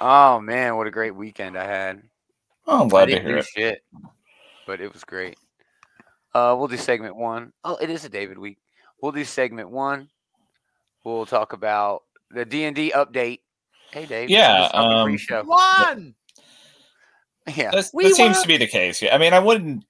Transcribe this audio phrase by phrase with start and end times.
[0.00, 2.02] Oh man, what a great weekend I had.
[2.66, 3.46] Oh, I'm glad to didn't hear do it.
[3.46, 3.84] shit,
[4.66, 5.36] but it was great.
[6.34, 7.52] Uh, we'll do segment one.
[7.62, 8.58] Oh, it is a David week.
[9.00, 10.08] We'll do segment one.
[11.04, 13.40] We'll talk about the D and D update.
[13.92, 14.28] Hey, Dave.
[14.30, 15.42] Yeah, this is our um, pre-show.
[15.44, 16.14] One.
[17.54, 18.42] Yeah, That's, We that seems won.
[18.42, 19.02] to be the case.
[19.02, 19.84] Yeah, I mean, I wouldn't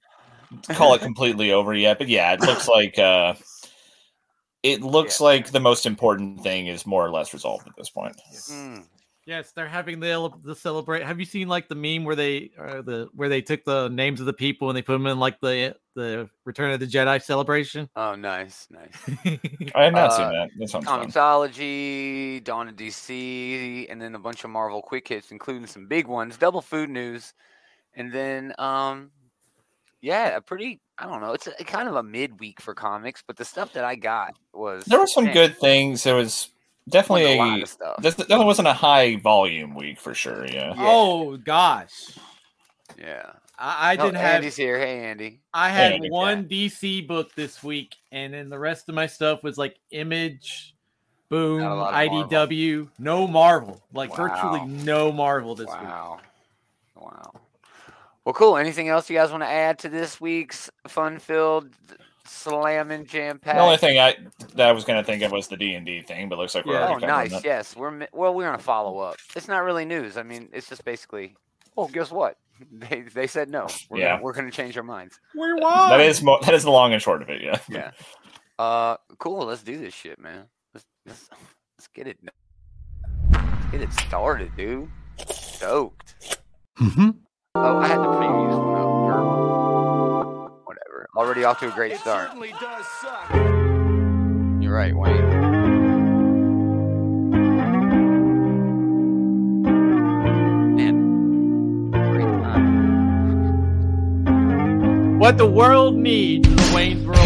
[0.73, 3.33] call it completely over yet, but yeah, it looks like uh,
[4.61, 5.25] it looks Yeah.
[5.27, 8.19] like the most important thing is more or less resolved at this point.
[8.51, 8.83] Mm.
[9.25, 11.01] Yes, they're having the the celebrate.
[11.03, 14.19] Have you seen like the meme where they uh, the where they took the names
[14.19, 17.19] of the people and they put them in like the the Return of the Jedi
[17.23, 17.89] celebration?
[17.95, 19.17] Oh, nice, nice.
[19.73, 20.49] I have not seen Uh, that.
[20.59, 21.09] That sounds fun.
[21.09, 26.05] Comixology, Dawn of DC, and then a bunch of Marvel quick hits, including some big
[26.05, 27.33] ones, double food news,
[27.95, 29.09] and then um,
[30.01, 30.81] yeah, a pretty.
[30.99, 31.33] I don't know.
[31.33, 34.85] It's a, kind of a midweek for comics, but the stuff that I got was
[34.85, 36.03] There were some man, good things.
[36.03, 36.51] There was
[36.89, 37.95] definitely wasn't a lot of stuff.
[38.01, 40.45] This definitely wasn't a high volume week for sure.
[40.45, 40.69] Yeah.
[40.69, 40.75] Yeah.
[40.77, 42.17] Oh gosh,
[42.99, 44.35] yeah, I, I Oh, didn't have.
[44.35, 44.77] Andy's here.
[44.77, 45.41] Hey, Andy.
[45.53, 46.09] I had Andy.
[46.09, 50.75] one DC book this week, and then the rest of my stuff was like Image,
[51.29, 52.47] Boom, Not a lot of Marvel.
[52.47, 55.81] IDW, no Marvel, like virtually no Marvel this week.
[55.81, 56.19] Wow,
[56.95, 57.31] wow.
[58.23, 58.57] Well, cool.
[58.57, 61.69] Anything else you guys want to add to this week's fun-filled,
[62.27, 63.57] slamming, jam-packed?
[63.57, 64.15] The only thing I
[64.55, 66.55] that I was going to think of was the D and D thing, but looks
[66.55, 66.87] like we're Yeah.
[66.89, 67.31] already Oh, nice.
[67.31, 67.43] that.
[67.43, 68.33] Yes, we're well.
[68.33, 69.15] We're gonna follow up.
[69.35, 70.17] It's not really news.
[70.17, 71.35] I mean, it's just basically.
[71.77, 72.37] Oh, guess what?
[72.71, 73.67] They they said no.
[73.89, 74.11] We're Yeah.
[74.13, 75.19] gonna, we're gonna change our minds.
[75.33, 75.89] We won.
[75.89, 77.41] That is mo- that is the long and short of it.
[77.41, 77.59] Yeah.
[77.69, 77.91] Yeah.
[78.57, 79.45] Uh, cool.
[79.45, 80.45] Let's do this shit, man.
[80.73, 81.29] Let's let's,
[81.77, 82.17] let's get it.
[83.31, 84.89] Let's get it started, dude.
[85.29, 86.39] Stoked.
[86.79, 87.09] Mm-hmm.
[87.55, 88.14] Oh, I had the
[91.15, 91.27] whatever.
[91.27, 92.31] Already off to a great start.
[94.61, 96.45] You're right, Wayne.
[100.55, 102.65] Man, great time.
[105.19, 107.25] What the world needs is a Wayne's World 3.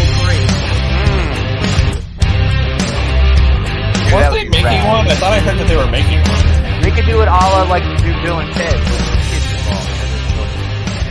[3.94, 4.88] Dude, that Weren't they making rad.
[4.88, 5.06] one?
[5.08, 6.82] I thought I heard that they were making one.
[6.82, 8.74] They could do it a la like you do Bill and Ted.
[8.74, 9.08] kids.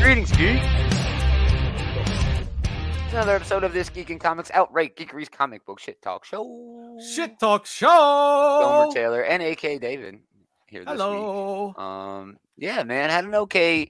[0.02, 0.62] Greetings, geek.
[3.12, 6.96] Another episode of this Geek and Comics Outright Geekery's comic book shit talk show.
[7.16, 8.92] Shit talk show.
[8.94, 10.20] Taylor and AK David
[10.68, 11.00] here this week.
[11.00, 11.74] Hello.
[11.76, 13.90] Um, yeah, man, had an okay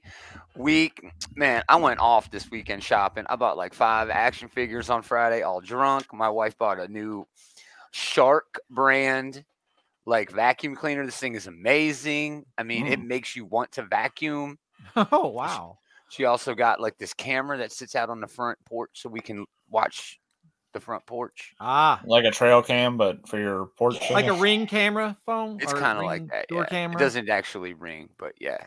[0.56, 1.12] week.
[1.35, 3.25] Man, I went off this weekend shopping.
[3.29, 6.13] I bought like five action figures on Friday, all drunk.
[6.13, 7.28] My wife bought a new
[7.91, 9.44] Shark brand
[10.06, 11.06] like vacuum cleaner.
[11.06, 12.46] This thing is amazing.
[12.58, 14.59] I mean, it makes you want to vacuum.
[14.96, 15.78] Oh wow.
[16.09, 19.20] She also got like this camera that sits out on the front porch so we
[19.22, 20.20] can watch
[20.74, 21.53] the front porch.
[21.59, 23.97] Ah, Like a trail cam, but for your porch.
[24.12, 25.58] like a ring camera phone.
[25.62, 26.47] It's kind of like that.
[26.47, 26.70] Door yeah.
[26.70, 26.96] camera.
[26.96, 28.58] It doesn't actually ring, but yeah.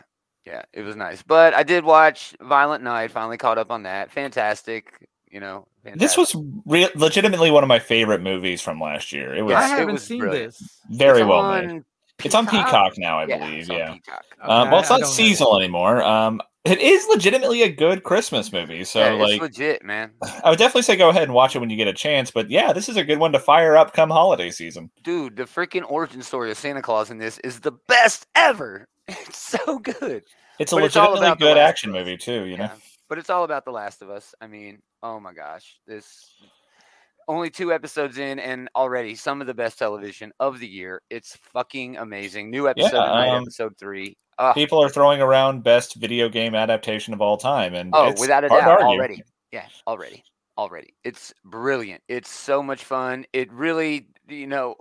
[0.44, 1.22] Yeah, it was nice.
[1.22, 4.10] But I did watch Violent Night, finally caught up on that.
[4.10, 5.68] Fantastic, you know.
[5.94, 6.34] This was
[6.66, 9.32] re- legitimately one of my favorite movies from last year.
[9.34, 10.54] It was I haven't was seen brilliant.
[10.58, 10.80] this.
[10.90, 11.82] very It's well on made.
[12.24, 13.60] It's on Peacock now, I Yeah, believe.
[13.60, 13.92] it's on Yeah.
[13.94, 14.24] Peacock.
[14.40, 16.02] Um, well, it's I- I not seasonal anymore.
[16.02, 18.84] Um, it is legitimately a good Christmas movie.
[18.84, 20.12] So, yeah, it's like, legit, man.
[20.44, 22.30] I would definitely say go ahead and watch it when you get a chance.
[22.30, 24.90] But yeah, this is a good one to fire up come holiday season.
[25.02, 28.88] Dude, the freaking origin story of Santa Claus in this is the best ever.
[29.08, 30.22] It's so good.
[30.60, 32.44] It's a But it's legitimately about good action movie too.
[32.44, 32.76] You know, Yeah,
[33.08, 34.32] but it's all about The Last of Us.
[34.40, 36.36] I mean, oh my gosh, this
[37.28, 41.02] only two episodes in, and already some of the best television of the year.
[41.10, 42.50] It's fucking amazing.
[42.50, 44.16] New episode tonight, um, episode three.
[44.42, 48.20] Uh, people are throwing around best video game adaptation of all time, and oh, it's
[48.20, 49.22] without a doubt, already.
[49.52, 50.24] Yeah, already,
[50.58, 50.94] already.
[51.04, 52.02] It's brilliant.
[52.08, 53.24] It's so much fun.
[53.32, 54.74] It really, you know.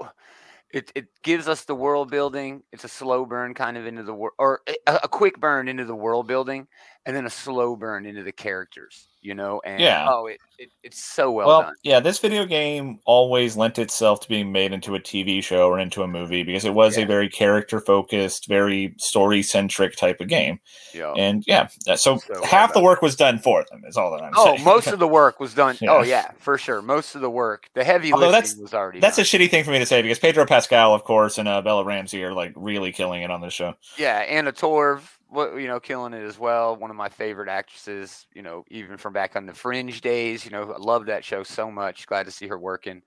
[0.74, 2.64] It, it gives us the world building.
[2.72, 5.84] It's a slow burn kind of into the world, or a, a quick burn into
[5.84, 6.66] the world building,
[7.06, 9.08] and then a slow burn into the characters.
[9.24, 10.08] You know, and Yeah.
[10.10, 11.74] oh, it, it it's so well, Well, done.
[11.84, 15.78] yeah, this video game always lent itself to being made into a TV show or
[15.78, 17.04] into a movie because it was Yeah.
[17.04, 20.60] a very character focused, very story centric type of game.
[20.92, 21.14] Yeah.
[21.16, 23.84] And yeah, that- so, So well half the work was done for them.
[23.88, 24.48] Is all that I'm saying.
[24.48, 24.64] Oh, saying.
[24.66, 25.78] most of the work was done.
[25.88, 26.06] Oh Yeah.
[26.06, 26.82] yeah, for sure.
[26.82, 29.02] Most of the work, the heavy Although lifting that's- was already.
[29.02, 31.62] That's a shitty thing for me to say because Pedro Pascal, of course, and uh,
[31.62, 33.76] Bella Ramsey are like really killing it on this show.
[34.00, 34.18] yeah.
[34.28, 36.76] Anna Torv, what you know, killing it as well.
[36.76, 38.28] One of my favorite actresses.
[38.34, 40.46] You know, even from back on the Fringe days.
[40.46, 42.06] You know, I love that show so much.
[42.06, 43.02] Glad to see her working.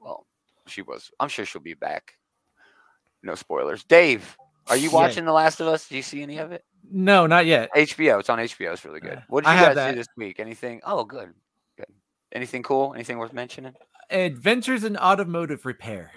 [0.00, 0.26] Well,
[0.66, 1.10] she was.
[1.20, 2.14] I'm sure she'll be back.
[3.22, 3.84] No spoilers.
[3.84, 4.36] Dave,
[4.68, 4.94] are you Yeah.
[4.94, 5.88] watching The Last of Us?
[5.88, 6.64] Do you see any of it?
[6.90, 7.70] No, not yet.
[7.74, 8.20] HBO.
[8.20, 8.72] It's on HBO.
[8.72, 9.14] It's really good.
[9.18, 9.22] Yeah.
[9.28, 9.94] What did you guys do that.
[9.96, 10.38] this week?
[10.38, 10.80] Anything?
[10.84, 11.32] Oh, good.
[11.78, 11.86] Good.
[12.32, 12.92] Anything cool?
[12.94, 13.74] Anything worth mentioning?
[14.10, 16.12] Adventures in automotive repair.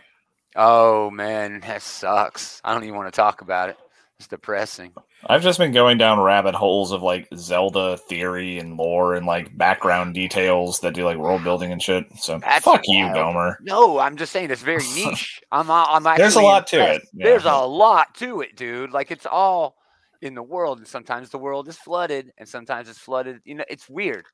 [0.56, 2.60] Oh man, that sucks.
[2.64, 3.78] I don't even want to talk about it.
[4.20, 4.94] It's depressing.
[5.28, 9.56] I've just been going down rabbit holes of like Zelda theory and lore and like
[9.56, 12.06] background details that do like world building and shit.
[12.18, 13.14] So That's fuck you.
[13.14, 13.60] Gomer.
[13.62, 15.40] No, I'm just saying it's very niche.
[15.52, 17.26] I'm I'm actually There's a lot to it, yeah.
[17.26, 18.92] There's a lot to it, dude.
[18.92, 19.76] Like it's all
[20.24, 23.40] in the world, and sometimes the world is flooded, and sometimes it's flooded.
[23.46, 24.26] You know, it's weird.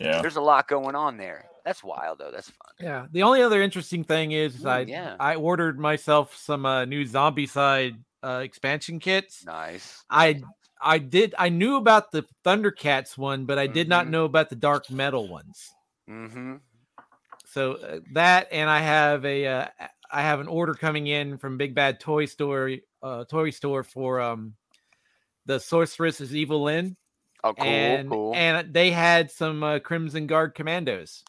[0.00, 0.22] Yeah.
[0.22, 1.44] There's a lot going on there.
[1.64, 2.30] That's wild, though.
[2.30, 2.72] That's fun.
[2.80, 3.06] Yeah.
[3.12, 5.16] The only other interesting thing is, is Ooh, I yeah.
[5.18, 9.44] I ordered myself some uh, new Zombicide uh, expansion kits.
[9.46, 10.04] Nice.
[10.10, 10.42] I
[10.82, 14.10] I did I knew about the Thundercats one, but I did not Mhm.
[14.10, 15.72] know about the Dark Metal ones.
[16.10, 16.56] Mm-hmm.
[17.46, 19.66] So uh, that and I have a uh,
[20.10, 24.20] I have an order coming in from Big Bad Toy Store uh, toy store for
[24.20, 24.54] um
[25.46, 26.96] the Sorceress is Evil Lynn
[27.44, 28.32] Oh, cool, and cool.
[28.34, 31.22] and they had some uh, Crimson Guard Commandos.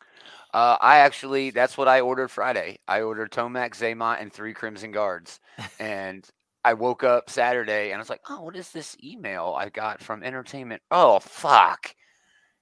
[0.54, 2.80] Uh, I actually, that's what I ordered Friday.
[2.88, 5.40] I ordered Tomax, Xamot, and three Crimson Guards.
[5.80, 6.28] and
[6.68, 10.02] I woke up Saturday and I was like, oh, what is this email I got
[10.02, 10.82] from Entertainment?
[10.92, 11.96] Oh, fuck.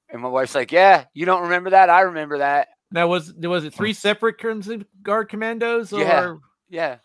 [0.10, 1.90] And my wife's like, yeah, you don't remember that?
[1.90, 2.68] I remember that.
[2.92, 6.36] Now was was it three separate Crimson Guard Commandos or Yeah.
[6.70, 6.98] Yeah.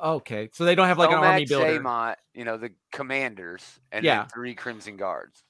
[0.00, 0.48] okay?
[0.52, 2.20] So they don't have like an army builder.
[2.34, 4.26] You know, the commanders, and Yeah.
[4.32, 5.42] three Crimson Guards.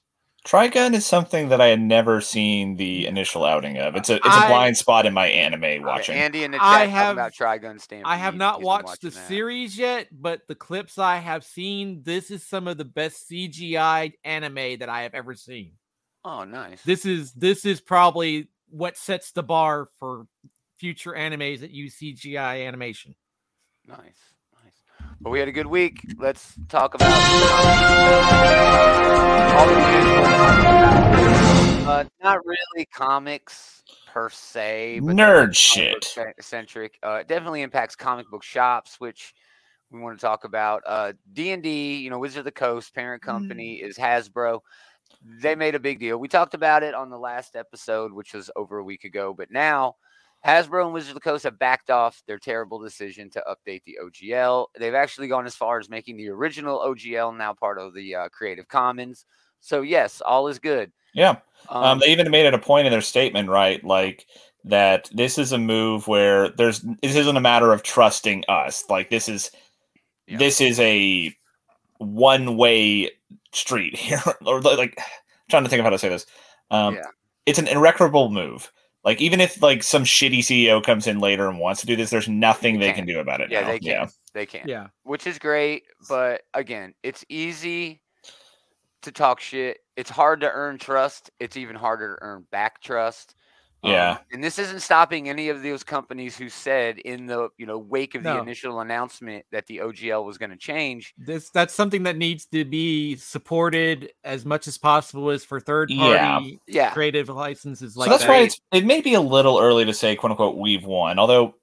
[0.45, 3.95] Trigun is something that I had never seen the initial outing of.
[3.95, 6.15] It's a it's a I- blind spot in my anime Okay, watching.
[6.15, 8.05] Andy in the chat I talking have- about Trigun Stampede.
[8.05, 9.27] I have not He's watched the that.
[9.27, 14.13] series yet, but the clips I have seen, this is some of the best CGI
[14.23, 15.73] anime that I have ever seen.
[16.23, 16.81] Oh, nice.
[16.83, 20.27] This is this is probably what sets the bar for
[20.77, 23.15] future animes that use CGI animation.
[23.87, 24.34] Nice, nice.
[25.25, 26.05] But we had a good week.
[26.19, 27.17] Let's talk about all
[29.65, 31.87] the news we're gonna talk about.
[31.87, 33.83] Uh, not really comics
[34.13, 36.15] per se, but Nerd shit.
[36.39, 36.99] Centric.
[37.01, 39.33] Uh, it definitely impacts comic book shops, which
[39.89, 40.83] we want to talk about.
[40.85, 44.59] Uh, D and D, you know, Wizard of the Coast, parent company is Hasbro.
[45.41, 46.19] They made a big deal.
[46.19, 49.33] We talked about it on the last episode, which was over a week ago.
[49.35, 49.95] But now
[50.45, 53.97] Hasbro and Wizards of the Coast have backed off their terrible decision to update the
[54.03, 54.67] OGL.
[54.77, 58.29] They've actually gone as far as making the original OGL now part of the uh,
[58.29, 59.25] Creative Commons.
[59.61, 60.91] So yes, all is good.
[61.13, 61.37] Yeah.
[61.69, 63.83] Um, Um, they even made it a point in their statement, right?
[63.83, 64.27] Like
[64.65, 68.83] that this is a move where there's this isn't a matter of trusting us.
[68.89, 69.49] Like this is
[70.27, 70.37] Yeah.
[70.37, 71.35] this is a
[71.97, 73.09] one way
[73.51, 74.21] street here.
[74.45, 74.99] or like
[75.49, 76.27] trying to think of how to say this.
[76.69, 77.05] Um Yeah.
[77.47, 78.71] it's an irreparable move.
[79.05, 82.09] Like even if like some shitty CEO comes in later and wants to do this,
[82.09, 83.07] there's nothing they can can't.
[83.07, 83.51] do about it.
[83.51, 83.67] yeah, now.
[83.67, 83.87] they can.
[83.87, 84.07] Yeah.
[84.33, 84.67] They can.
[84.67, 84.87] Yeah.
[85.03, 88.01] Which is great, but again, it's easy
[89.03, 89.77] to talk shit.
[89.95, 91.29] It's hard to earn trust.
[91.39, 93.35] It's even harder to earn back trust.
[93.83, 94.17] Um, Yeah.
[94.31, 98.15] and this isn't stopping any of those companies who said in the you know wake
[98.15, 101.13] of the initial announcement that the OGL was going to change.
[101.17, 105.91] This that's something that needs to be supported as much as possible as for third
[105.91, 106.33] Yeah.
[106.39, 108.29] party Yeah, creative licenses like so that's that.
[108.31, 111.55] why it's it may be a little early to say quote unquote we've won although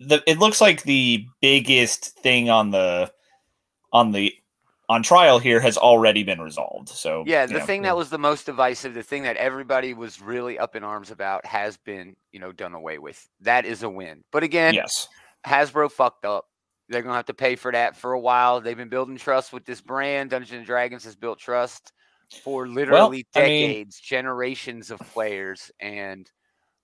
[0.00, 3.10] the it looks like the biggest thing on the
[3.92, 4.34] on the
[4.88, 7.42] on trial here has already been resolved so yeah.
[7.42, 10.58] you The know, thing that was the most divisive, the thing that everybody was really
[10.58, 13.26] up in arms about, has been you know done away with.
[13.40, 14.24] That is a win.
[14.30, 15.08] But again, yes
[15.46, 16.46] Hasbro fucked up.
[16.88, 18.60] They're gonna have to pay for that for a while.
[18.60, 20.30] They've been building trust with this brand.
[20.30, 21.92] Dungeons and Dragons has built trust
[22.42, 26.30] for literally I mean- decades, generations of players, and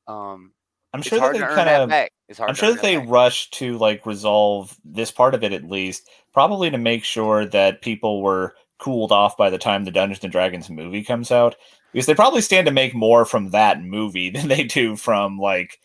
[0.07, 0.53] um,
[0.93, 2.13] i'm it's sure that they kind of back.
[2.29, 2.51] It's hard.
[2.51, 3.09] i'm sure that they back.
[3.09, 7.83] rushed to like resolve this part of it at least probably to make sure that
[7.83, 11.57] people were cooled off by the time the dungeons and dragons movie comes out
[11.93, 15.81] because they probably stand to make more from that movie than they do from like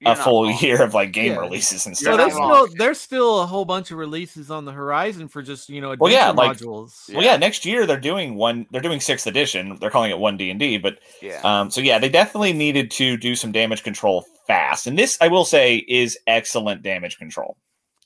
[0.00, 0.58] You're a full wrong.
[0.60, 1.38] year of like game Yeah.
[1.40, 2.38] releases and You're So stuff.
[2.38, 5.70] not there's still there's still a whole bunch of releases on the horizon for just
[5.70, 7.12] you know adventure Well, yeah, like- modules.
[7.14, 8.66] Well, yeah, next year they're doing one.
[8.70, 9.78] They're doing sixth edition.
[9.80, 10.76] They're calling it one D and D.
[10.76, 11.40] But Yeah.
[11.44, 14.86] um, so yeah, they definitely needed to do some damage control fast.
[14.86, 17.56] And this, I will say, is excellent damage control.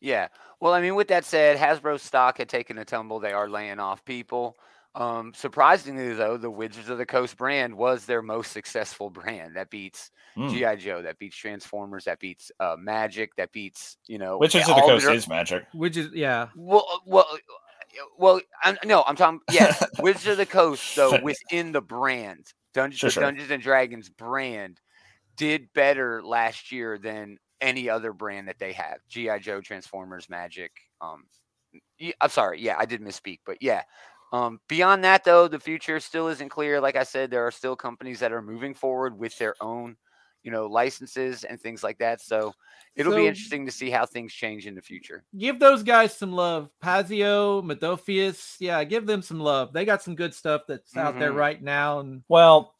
[0.00, 0.28] Yeah.
[0.61, 3.18] Well, I mean, with that said, Hasbro stock had taken a tumble.
[3.18, 4.56] They are laying off people.
[4.94, 9.56] Um, surprisingly, though, the Wizards of the Coast brand was their most successful brand.
[9.56, 10.50] That beats Mm.
[10.52, 11.02] GI Joe.
[11.02, 12.04] That beats Transformers.
[12.04, 13.35] That beats uh, Magic.
[13.37, 14.38] That beats you know.
[14.38, 15.64] Wizards of the the coast dir- is magic.
[15.73, 16.49] Which is yeah.
[16.54, 17.37] Well, uh, well, uh,
[18.16, 18.40] well.
[18.62, 19.40] I'm, no, I'm talking.
[19.52, 23.23] Yes, Wizards of the Coast, though, within the brand, Dungeons, Sure, sure.
[23.25, 24.80] Dungeons and Dragons brand,
[25.37, 28.99] did better last year than any other brand that they have.
[29.09, 30.70] GI Joe, Transformers, Magic.
[31.00, 31.25] Um,
[32.00, 32.61] y- I'm sorry.
[32.61, 33.82] Yeah, I did misspeak, but yeah.
[34.33, 36.81] Um, beyond that, though, the future still isn't clear.
[36.81, 39.97] Like I said, there are still companies that are moving forward with their own,
[40.43, 42.21] you know, licenses and things like that.
[42.21, 42.55] So
[42.95, 45.25] it'll be interesting to see how things change in the future.
[45.37, 46.71] Give those guys some love.
[46.83, 49.73] Paizo, Medophius, yeah, give them some love.
[49.73, 51.37] They got some good stuff that's out there Mhm.
[51.37, 51.99] right now.
[51.99, 52.75] And Well,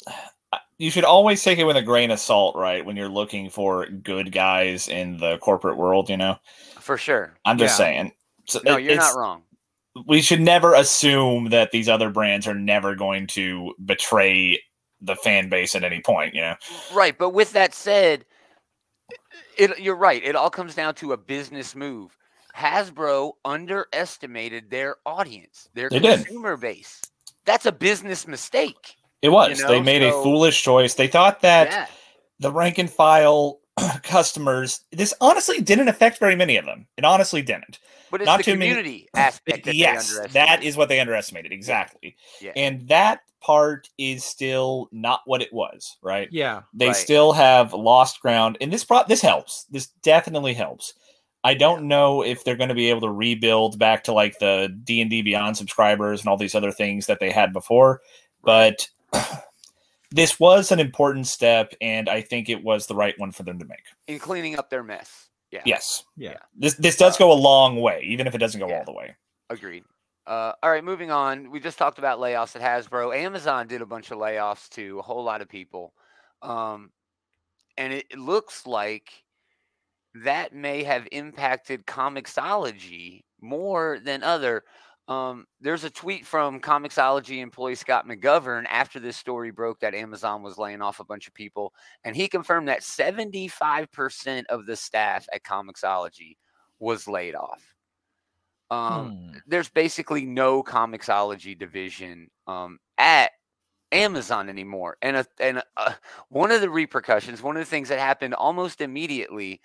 [0.78, 2.85] you should always take it with a grain of salt, right?
[2.85, 6.38] When you're looking for good guys in the corporate world, you know.
[6.80, 7.35] For sure.
[7.45, 7.85] I'm just Yeah.
[7.85, 8.12] saying.
[8.47, 9.42] So No, it- you're not wrong.
[10.07, 14.61] We should never assume that these other brands are never going to betray
[15.00, 16.35] the fan base at any point.
[16.35, 16.54] You know.
[16.92, 18.25] Right, but with that said,
[19.57, 20.23] it you're right.
[20.25, 22.16] It all comes down to a business move.
[22.57, 26.25] Hasbro underestimated their audience, their They did.
[26.25, 27.00] consumer base.
[27.45, 28.97] That's a business mistake.
[29.23, 29.61] It was.
[29.61, 30.95] know, they made so- a foolish choice.
[30.95, 31.87] They thought that yeah.
[32.38, 33.59] the rank and file
[34.02, 34.80] customers.
[34.92, 36.87] This honestly didn't affect very many of them.
[36.96, 37.78] It honestly didn't.
[38.10, 40.64] But it's not the too many- community aspect that yes, they that underestimated.
[40.66, 42.16] is what they underestimated exactly.
[42.40, 42.52] Yeah.
[42.56, 46.28] And that part is still not what it was, right?
[46.32, 46.96] yeah, They Right.
[46.96, 49.64] still have lost ground, and this pro- this helps.
[49.70, 50.92] This definitely helps.
[51.42, 54.76] I don't know if they're going to be able to rebuild back to like the
[54.84, 58.02] D and D Beyond subscribers and all these other things that they had before,
[58.44, 58.87] but
[60.10, 63.58] this was an important step, and I think it was the right one for them
[63.58, 63.84] to make.
[64.08, 65.28] in cleaning up their mess.
[65.50, 65.62] Yeah.
[65.64, 66.36] Yes, yeah.
[66.56, 68.78] this this does go a long way, even if it doesn't go Yeah.
[68.78, 69.16] all the way.
[69.48, 69.84] Agreed.
[70.26, 71.50] Uh, all right, moving on.
[71.50, 73.16] We just talked about layoffs at Hasbro.
[73.16, 75.92] Amazon did a bunch of layoffs to a whole lot of people.
[76.40, 76.92] Um,
[77.76, 79.10] and it, it looks like
[80.14, 84.62] that may have impacted Comixology more than other.
[85.10, 90.42] Um, there's a tweet from Comixology employee Scott McGovern after this story broke that Amazon
[90.42, 91.74] was laying off a bunch of people,
[92.04, 96.36] and he confirmed that 75% of the staff at Comixology
[96.78, 97.74] was laid off.
[98.70, 99.40] Um, Hmm.
[99.46, 103.32] there's basically no Comixology division um, at
[103.92, 104.96] Amazon anymore.
[105.02, 105.94] And a, and uh
[106.30, 109.60] one of the repercussions, one of the things that happened almost immediately,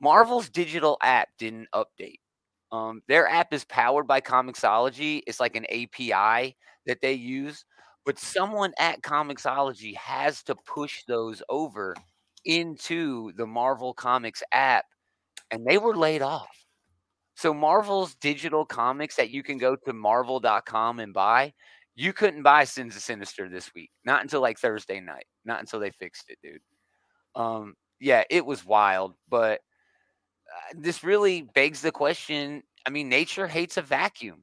[0.00, 2.20] Marvel's digital app didn't update.
[2.72, 5.22] Um, their app is powered by Comixology.
[5.26, 7.64] It's like an API that they use,
[8.04, 11.94] but someone at Comixology has to push those over
[12.44, 14.86] into the Marvel Comics app,
[15.50, 16.48] and they were laid off.
[17.34, 21.52] So Marvel's digital comics that you can go to marvel.com and buy,
[21.94, 23.90] you couldn't buy Sins of Sinister this week.
[24.04, 25.26] Not until like Thursday night.
[25.44, 26.60] Not until they fixed it, dude.
[27.34, 29.60] Um yeah, it was wild, but
[30.74, 34.42] this really begs the question, I mean, nature hates a vacuum.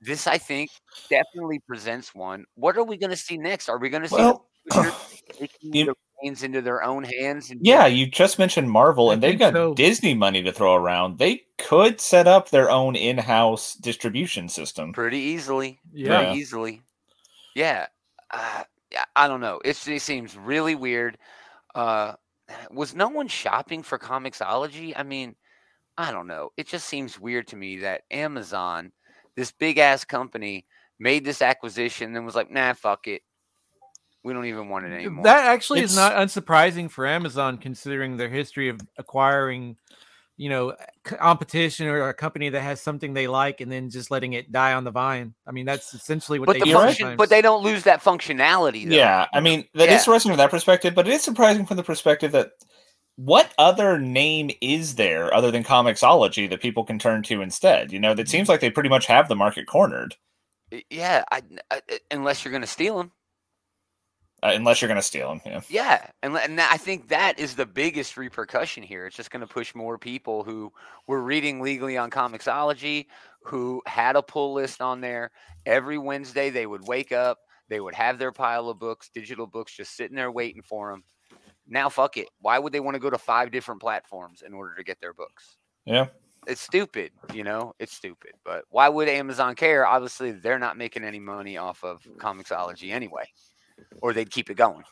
[0.00, 0.70] This I think
[1.10, 2.44] definitely presents one.
[2.54, 3.68] What are we going to see next?
[3.68, 4.94] Are we going to see Well, the
[5.32, 9.14] taking you- the reins into their own hands and Yeah, you just mentioned Marvel, I
[9.14, 9.74] and they've got so.
[9.74, 11.18] Disney money to throw around.
[11.18, 14.92] They could set up their own in-house distribution system.
[14.92, 15.80] pretty easily.
[15.92, 16.22] Yeah.
[16.24, 16.82] pretty easily.
[17.54, 17.86] Yeah,
[18.30, 19.04] uh, yeah.
[19.16, 19.60] I don't know.
[19.64, 21.18] It's, it seems really weird.
[21.74, 22.14] Uh,
[22.70, 24.92] was no one shopping for Comixology?
[24.96, 25.36] I mean,
[25.96, 26.50] I don't know.
[26.56, 28.92] It just seems weird to me that Amazon,
[29.36, 30.66] this big ass company,
[30.98, 33.22] made this acquisition and was like, "Nah, fuck it.
[34.22, 38.28] We don't even want it anymore." That actually is not unsurprising for Amazon, considering their
[38.28, 39.76] history of acquiring,
[40.40, 44.32] you know, competition or a company that has something they like and then just letting
[44.32, 45.34] it die on the vine.
[45.46, 47.18] I mean, that's essentially what but they the do function, sometimes.
[47.18, 48.88] but they don't lose that functionality.
[48.88, 48.96] Though.
[48.96, 49.98] Yeah, I mean that is Yeah.
[49.98, 52.52] surprising from that perspective, but it is surprising from the perspective that
[53.16, 57.92] what other name is there other than Comixology that people can turn to instead?
[57.92, 58.30] You know, that mm-hmm.
[58.30, 60.16] seems like they pretty much have the market cornered,
[60.88, 61.22] yeah.
[61.30, 63.12] I, I, unless you're going to steal them.
[64.42, 65.40] Uh, unless you're going to steal them.
[65.44, 65.60] Yeah.
[65.68, 69.06] Yeah, and, and I think that is the biggest repercussion here.
[69.06, 70.72] It's just going to push more people who
[71.06, 73.06] were reading legally on Comixology,
[73.42, 75.30] who had a pull list on there.
[75.66, 79.76] Every Wednesday, they would wake up, they would have their pile of books, digital books,
[79.76, 81.04] just sitting there waiting for them.
[81.68, 82.28] Now, fuck it.
[82.40, 85.14] Why would they want to go to five different platforms in order to get their
[85.14, 85.56] books?
[85.84, 86.06] Yeah.
[86.46, 87.74] It's stupid, you know.
[87.78, 88.32] It's stupid.
[88.44, 89.86] But why would Amazon care?
[89.86, 93.28] Obviously, they're not making any money off of Comixology anyway,
[94.02, 94.84] or they'd keep it going.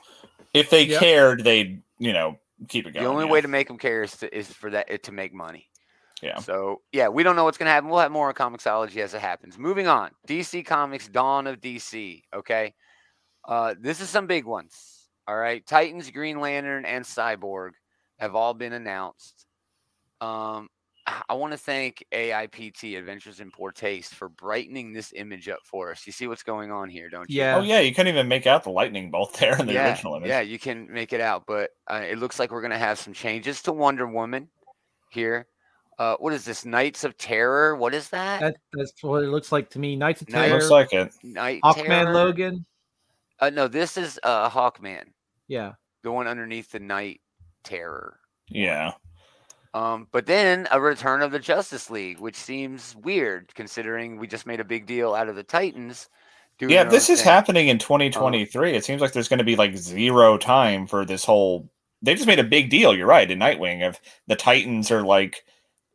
[0.55, 1.01] If they Yep.
[1.01, 3.05] cared, they'd you know keep it going.
[3.05, 3.33] The only yeah.
[3.33, 5.69] way to make them care is, to, is for that it to make money.
[6.23, 6.39] Yeah.
[6.41, 7.89] So yeah, we don't know what's gonna happen.
[7.91, 9.59] We'll have more on Comixology as it happens.
[9.59, 12.23] Moving on, DC Comics: Dawn of DC.
[12.35, 12.75] Okay,
[13.47, 15.09] uh, this is some big ones.
[15.27, 17.73] All right, Titans, Green Lantern, and Cyborg
[18.19, 19.47] have all been announced.
[20.21, 20.69] Um,
[21.13, 25.61] I- I want to thank AIPT Adventures in Poor Taste for brightening this image up
[25.65, 26.07] for us.
[26.07, 27.39] You see what's going on here, don't you?
[27.39, 27.57] Yeah.
[27.57, 30.15] Oh yeah, you couldn't even make out the lightning bolt there in the yeah, original
[30.17, 30.29] image.
[30.29, 33.13] Yeah, you can make it out, but uh, it looks like we're gonna have some
[33.13, 34.49] changes to Wonder Woman
[35.11, 35.47] here.
[35.99, 36.65] Uh, what is this?
[36.65, 37.75] Knights of Terror?
[37.77, 38.41] What is that?
[38.41, 39.97] That, that's what it looks like to me.
[39.97, 41.13] Knights of Night- Terror, Looks like it.
[41.25, 42.15] Night Hawkman Terror?
[42.15, 42.65] Logan.
[43.41, 45.05] Uh, no, this is uh, Hawkman.
[45.49, 45.73] Yeah.
[46.05, 47.21] the one underneath the Night
[47.65, 48.21] Terror.
[48.49, 48.93] Yeah.
[49.75, 54.47] Um, but then a return of the Justice League, which seems weird considering we just
[54.47, 56.09] made a big deal out of the Titans.
[56.61, 57.31] Yeah, this is thing.
[57.31, 58.73] happening in 2023.
[58.75, 61.71] it seems like there's going to be like zero time for this whole.
[62.03, 62.95] They just made a big deal.
[62.97, 65.45] You're right in Nightwing of the Titans are like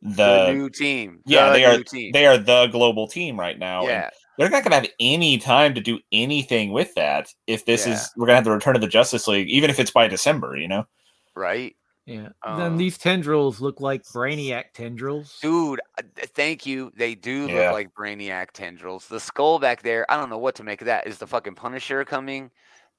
[0.00, 1.20] The the new team.
[1.26, 2.12] yeah, the they are team.
[2.12, 3.80] they are the global team right now.
[3.80, 7.66] and yeah, they're not going to have any time to do anything with that if
[7.66, 7.94] this Yeah.
[7.94, 10.08] is we're going to have the return of the Justice League, even if it's by
[10.08, 10.56] December.
[10.56, 10.86] You know,
[11.34, 11.76] right.
[12.06, 12.28] Yeah.
[12.42, 15.38] Um, then these tendrils look like Brainiac tendrils.
[15.40, 16.02] Dude, uh,
[16.34, 16.92] thank you.
[16.96, 17.66] They do Yeah.
[17.66, 19.08] look like Brainiac tendrils.
[19.08, 21.06] The skull back there, I don't know what to make of that.
[21.06, 22.50] Is the fucking Punisher coming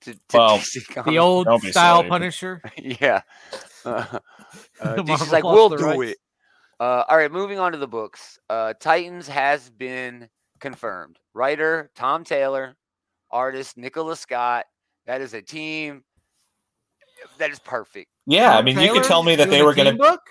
[0.02, 2.10] to, to Well, DC The old style silly.
[2.10, 2.62] Punisher.
[2.78, 3.22] yeah.
[3.86, 4.06] Uh,
[4.82, 6.12] uh, DC's like, we'll do rights.
[6.14, 6.18] it.
[6.80, 8.40] Uh, all right, moving on to the books.
[8.50, 10.28] Uh, Titans has been
[10.60, 11.20] confirmed.
[11.34, 12.76] Writer Tom Taylor,
[13.30, 14.66] artist Nicholas Scott.
[15.06, 16.04] That is a team
[17.38, 18.10] that is perfect.
[18.26, 18.58] yeah.
[18.58, 19.98] I mean, you could tell me that they were going to.
[19.98, 20.22] book?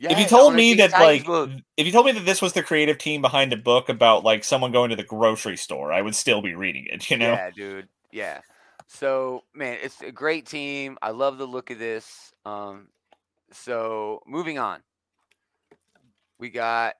[0.00, 1.50] if you told me that like book.
[1.76, 4.44] if you told me that this was the creative team behind a book about like
[4.44, 7.50] someone going to the grocery store i would still be reading it you know Yeah,
[7.50, 7.88] dude.
[8.12, 8.40] Yeah.
[8.86, 10.98] So, man, it's a great team.
[11.02, 12.32] I love the look of this.
[12.44, 12.88] Um,
[13.50, 14.80] so moving on.
[16.38, 16.94] We got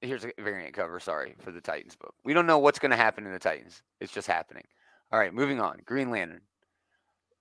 [0.00, 2.14] here's a variant cover, sorry, for the Titans book.
[2.24, 3.82] We don't know what's gonna happen in the Titans.
[4.00, 4.64] It's just happening.
[5.10, 5.80] All right, moving on.
[5.84, 6.42] Green Lantern.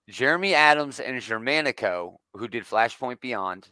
[0.10, 3.70] Jeremy Adams and Xermanico, who did Flashpoint Beyond,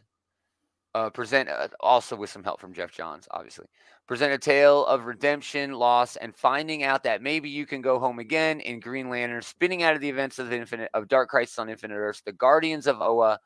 [0.94, 3.66] uh, present uh, also with some help from Geoff Johns, obviously
[4.06, 8.18] present a tale of redemption, loss, and finding out that maybe you can go home
[8.18, 11.58] again in Green Lantern, spinning out of the events of the Infinite of Dark Crisis
[11.58, 12.22] on Infinite Earths.
[12.24, 13.38] The Guardians of Oa,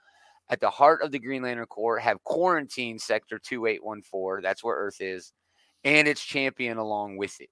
[0.51, 4.43] at the heart of the Green Lantern Corps, have quarantined Sector 2814.
[4.43, 5.33] That's where Earth is,
[5.85, 7.51] and its champion along with it.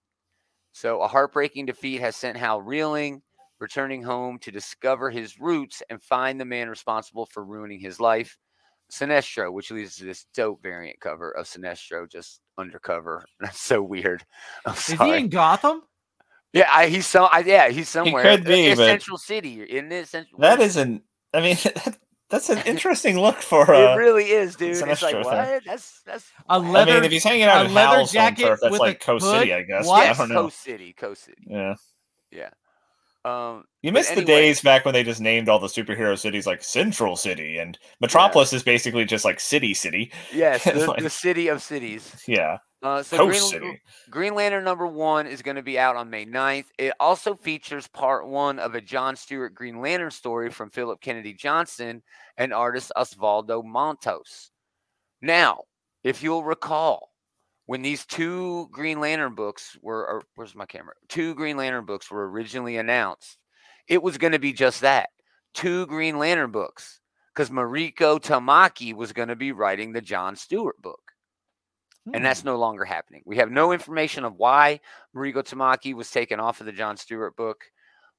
[0.73, 3.23] So a heartbreaking defeat has sent Hal reeling,
[3.59, 8.37] returning home to discover his roots and find the man responsible for ruining his life.
[8.93, 13.25] Sinestro, which leads to this dope variant cover of Sinestro just undercover.
[13.41, 14.25] That's so weird.
[14.67, 15.83] I'm Is he in Gotham?
[16.53, 17.25] yeah, I, he's so.
[17.25, 18.23] I, yeah, he's somewhere.
[18.23, 20.11] could be, it's but- Central City, In this?
[20.11, 20.41] Central.
[20.41, 21.03] that isn't
[21.35, 21.57] i mean
[22.31, 24.71] that's an interesting look for It uh really is, dude.
[24.71, 25.47] It's like Sinestro what?
[25.49, 25.61] thing.
[25.67, 26.67] That's that's A what?
[26.69, 28.81] i leather mean if he's hanging out a in leather Hal's jacket turf that's with
[28.81, 30.03] like a coast city i guess What?
[30.05, 31.43] i Yes, don't know Coast City, Coast City.
[31.47, 31.75] Yeah,
[32.31, 32.51] yeah
[33.27, 36.47] Um, you But missed the days back when they just named all the superhero cities
[36.47, 40.13] like Central City and Metropolis is basically just like City City.
[40.33, 42.23] yes, the, Like- the city of cities.
[42.29, 43.83] Yeah, Uh, so Coast Green, City.
[44.11, 46.67] Green Lantern number one is going to be out on May 9th.
[46.79, 51.35] It also features part one of a John Stewart Green Lantern story from Phillip Kennedy
[51.35, 52.03] Johnson
[52.37, 54.51] and artist Osvaldo Montos.
[55.21, 55.63] Now,
[56.05, 57.11] if you'll recall,
[57.67, 60.95] when these two Green Lantern books were, or where's my camera?
[61.09, 63.39] Two Green Lantern books were originally announced,
[63.89, 65.11] it was going to be just that
[65.55, 67.01] two Green Lantern books
[67.35, 71.01] because Mariko Tamaki was going to be writing the John Stewart book
[72.13, 72.49] and that's Hmm.
[72.49, 73.23] no longer happening.
[73.27, 74.81] We have no information of why
[75.15, 77.65] Mariko Tamaki was taken off of the John Stewart book,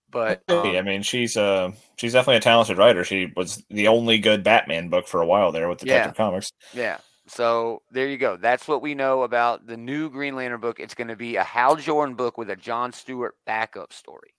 [0.10, 3.04] but Hey, I um, mean she's uh she's definitely a talented writer.
[3.04, 6.52] She was the only good Batman book for a while there with Detective Comics.
[6.74, 6.98] yeah.
[7.28, 8.38] So there you go.
[8.38, 10.80] That's what we know about the new Green Lantern book.
[10.80, 14.34] It's going to be a Hal Jordan book with a John Stewart backup story,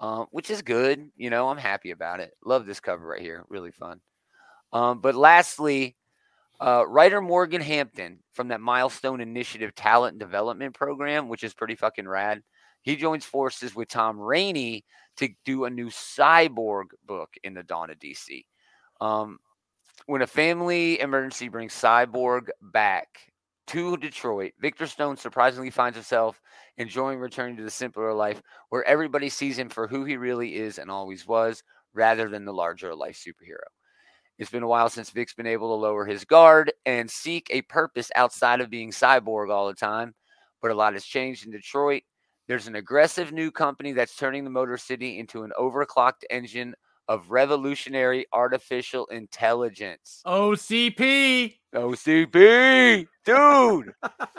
[0.00, 1.10] um, which is good.
[1.16, 2.32] You know, I'm happy about it.
[2.44, 3.44] Love this cover right here.
[3.48, 4.00] Really fun.
[4.72, 5.96] Um, but lastly,
[6.58, 12.08] uh, writer Morgan Hampton from that Milestone Initiative Talent Development Program, which is pretty fucking
[12.08, 12.42] rad.
[12.80, 14.84] He joins forces with Tom Raney
[15.18, 18.46] to do a new cyborg book in the Dawn of DC.
[19.00, 19.38] Um,
[20.06, 23.08] when a family emergency brings Cyborg back
[23.68, 26.40] to Detroit, Victor Stone surprisingly finds himself
[26.78, 30.78] enjoying returning to the simpler life where everybody sees him for who he really is
[30.78, 31.62] and always was,
[31.94, 33.66] rather than the larger life superhero.
[34.38, 37.62] It's been a while since Vic's been able to lower his guard and seek a
[37.62, 40.14] purpose outside of being cyborg all the time,
[40.60, 42.02] but a lot has changed in Detroit.
[42.48, 46.74] There's an aggressive new company that's turning the Motor City into an overclocked engine
[47.12, 50.22] of revolutionary artificial intelligence.
[50.26, 51.58] OCP.
[51.74, 53.92] OCP, dude.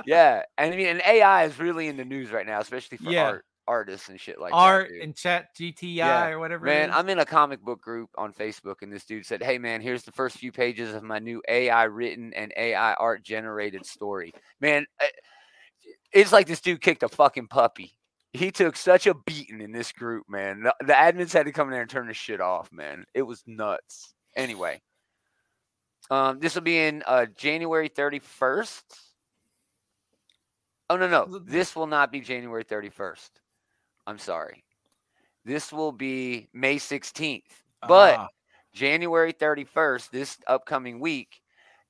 [0.06, 3.12] yeah, and I mean, and AI is really in the news right now, especially for
[3.12, 3.24] Yeah.
[3.26, 5.02] art artists and shit like Art that.
[5.04, 6.66] and Chat GTI Yeah, or whatever.
[6.66, 6.92] Man.
[6.92, 10.04] I'm in a comic book group on Facebook, and this dude said, "Hey, man, here's
[10.04, 14.86] the first few pages of my new AI written and AI art generated story." Man,
[15.00, 15.12] I-
[16.12, 17.94] it's like this dude kicked a fucking puppy.
[18.34, 20.64] He took such a beating in this group, man.
[20.64, 23.06] The, the admins had to come in there and turn the shit off, man.
[23.14, 24.14] It was nuts.
[24.36, 24.82] Anyway,
[26.10, 28.82] um, this will be in uh, January 31st.
[30.90, 33.30] Oh no, no, this will not be January 31st.
[34.08, 34.64] I'm sorry.
[35.46, 37.44] This will be May 16th.
[37.88, 38.28] But- Ah,
[38.74, 41.42] January 31st, this upcoming week,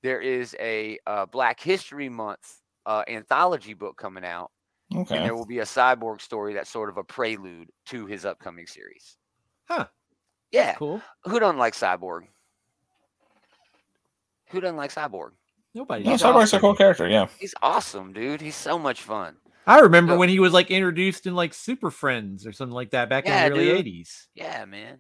[0.01, 4.51] there is a uh, Black History Month uh, anthology book coming out,
[4.93, 5.23] and Okay.
[5.23, 9.17] there will be a cyborg story that's sort of a prelude to his upcoming series.
[9.67, 9.88] Huh.
[10.51, 10.73] Yeah.
[10.75, 11.01] cool.
[11.25, 12.27] Who doesn't like Cyborg?
[14.49, 15.32] Who doesn't like Cyborg?
[15.73, 16.03] Nobody.
[16.03, 17.08] No, He's Cyborg's a cool character.
[17.08, 17.27] Yeah.
[17.39, 18.41] He's awesome, dude.
[18.41, 19.36] He's so much fun.
[19.65, 20.19] I remember Yeah.
[20.19, 23.45] when he was like introduced in like Super Friends or something like that back Yeah,
[23.47, 23.77] in the early dude.
[23.79, 24.27] eighties.
[24.36, 24.99] Yeah, man.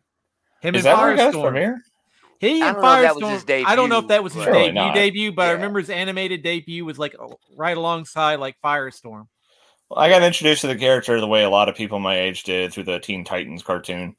[0.61, 1.41] Him Is and that where he got his Firestorm.
[1.51, 1.81] premiere?
[2.39, 3.57] He I and don't know if that was Firestorm.
[3.59, 4.95] his I don't know if that was his Surely debut not.
[4.95, 9.27] debut, but I remember his animated debut was like oh, right alongside like Firestorm.
[9.91, 12.73] I got introduced to the character the way a lot of people my age did
[12.73, 14.15] through the Teen Titans cartoon.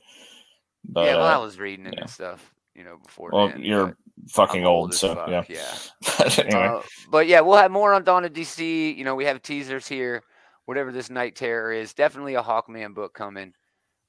[0.85, 2.03] But yeah, well, I uh, was reading it yeah.
[2.03, 3.31] and stuff, you know, before.
[3.33, 3.97] well, then, you're
[4.29, 5.45] fucking I'm old, so fuck, yeah.
[5.49, 5.75] yeah.
[6.19, 8.97] But anyway, Uh, but yeah, we'll have more on Dawn of DC.
[8.97, 10.23] You know, we have teasers here.
[10.67, 13.53] Whatever this Night Terror is, definitely a Hawkman book coming.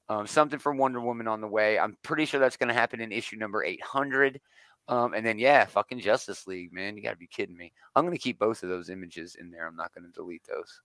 [0.08, 1.80] Um, something for Wonder Woman on the way.
[1.80, 4.40] I'm pretty sure that's going to happen in issue number 800.
[4.88, 6.96] Um, and then yeah, fucking Justice League, man.
[6.96, 7.74] You got to be kidding me.
[7.96, 9.68] I'm going to keep both of those images in there.
[9.68, 10.82] I'm not going to delete those.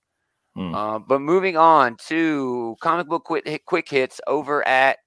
[0.54, 0.74] Hmm.
[0.74, 4.98] Uh, but moving on to comic book quick, quick hits over at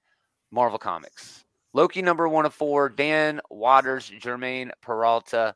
[0.50, 1.44] Marvel Comics.
[1.74, 5.54] Loki number one of four, Dan Watters, Germán Peralta.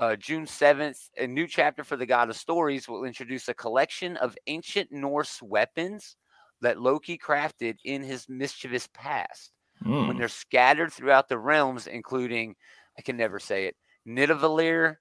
[0.00, 4.16] Uh, June 7th, a new chapter for the God of Stories will introduce a collection
[4.16, 6.16] of ancient Norse weapons
[6.60, 9.52] that Loki crafted in his mischievous past
[9.84, 10.18] when Hmm.
[10.18, 12.56] they're scattered throughout the realms, including,
[12.98, 14.96] I can never say it, Nidavellir.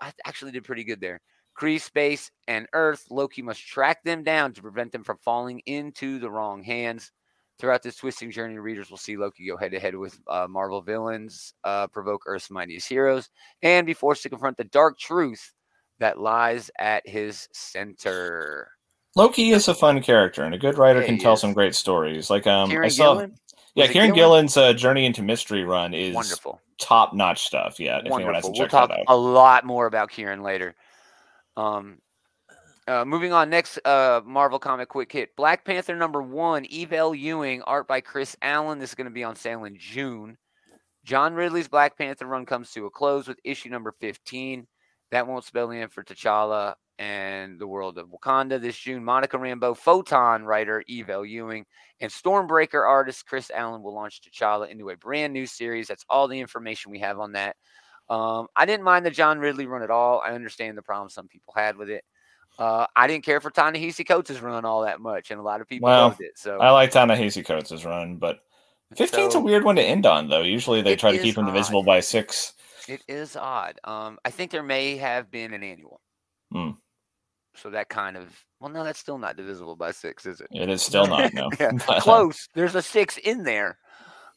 [0.00, 1.20] I actually did pretty good there.
[1.58, 3.06] Kree, Space, and Earth.
[3.10, 7.12] Loki must track them down to prevent them from falling into the wrong hands.
[7.60, 10.82] Throughout this twisting journey, readers will see Loki go head to head with uh, Marvel
[10.82, 13.30] villains, uh, provoke Earth's mightiest heroes,
[13.62, 15.52] and be forced to confront the dark truth
[16.00, 18.68] that lies at his center.
[19.14, 21.40] Loki is a fun character, and a good writer Yeah, can tell is.
[21.40, 22.28] some great stories.
[22.28, 23.36] Like um, I saw, Gillen,
[23.76, 24.14] yeah, Kieron Gillen?
[24.14, 26.60] Gillen's uh, Journey into Mystery run is wonderful.
[26.80, 27.78] top notch stuff.
[27.78, 28.52] Yeah, if anyone Wonderful.
[28.52, 29.04] We'll talk that out.
[29.06, 30.74] a lot more about Kieran later.
[31.56, 31.98] Um,
[32.86, 37.14] uh, moving on, next uh, Marvel comic quick hit: Black Panther number one, Eve L.
[37.14, 38.78] Ewing, art by Chris Allen.
[38.78, 40.36] This is going to be on sale in June.
[41.04, 44.66] John Ridley's Black Panther run comes to a close with issue number 15.
[45.10, 49.04] That won't spell the end for T'Challa and the world of Wakanda this June.
[49.04, 51.24] Monica Rambeau, Photon writer Eve L.
[51.24, 51.66] Ewing,
[52.00, 55.88] and Stormbreaker artist Chris Allen will launch T'Challa into a brand new series.
[55.88, 57.56] That's all the information we have on that.
[58.08, 60.20] Um, I didn't mind the John Ridley run at all.
[60.20, 62.04] I understand the problem some people had with it.
[62.58, 65.68] Uh, I didn't care for Ta-Nehisi Coates' run all that much, and a lot of
[65.68, 66.38] people Well, loved it.
[66.38, 68.40] So I like Ta-Nehisi Coates' run, but
[68.94, 70.42] 15's so a weird one to end on, though.
[70.42, 71.52] Usually they try to keep him odd.
[71.52, 72.52] divisible by six.
[72.86, 73.80] it is odd.
[73.84, 76.00] Um, I think there may have been an annual.
[76.52, 76.70] Hmm.
[77.56, 80.48] So that kind of well, no, that's still not divisible by six, is it?
[80.50, 81.50] It is still not, no.
[81.60, 82.48] Yeah, uh, Close.
[82.54, 83.76] There's a six in there.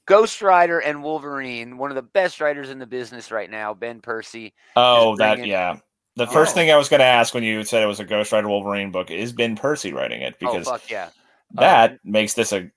[0.08, 4.00] Ghost Rider and Wolverine, one of the best writers in the business right now, Ben
[4.00, 4.54] Percy.
[4.76, 5.78] Oh, that, yeah.
[6.16, 6.56] The first Oh.
[6.56, 8.90] thing I was going to ask when you said it was a Ghost Rider Wolverine
[8.90, 11.10] book is Ben Percy writing it oh, because oh fuck yeah.
[11.54, 12.72] that um, makes this a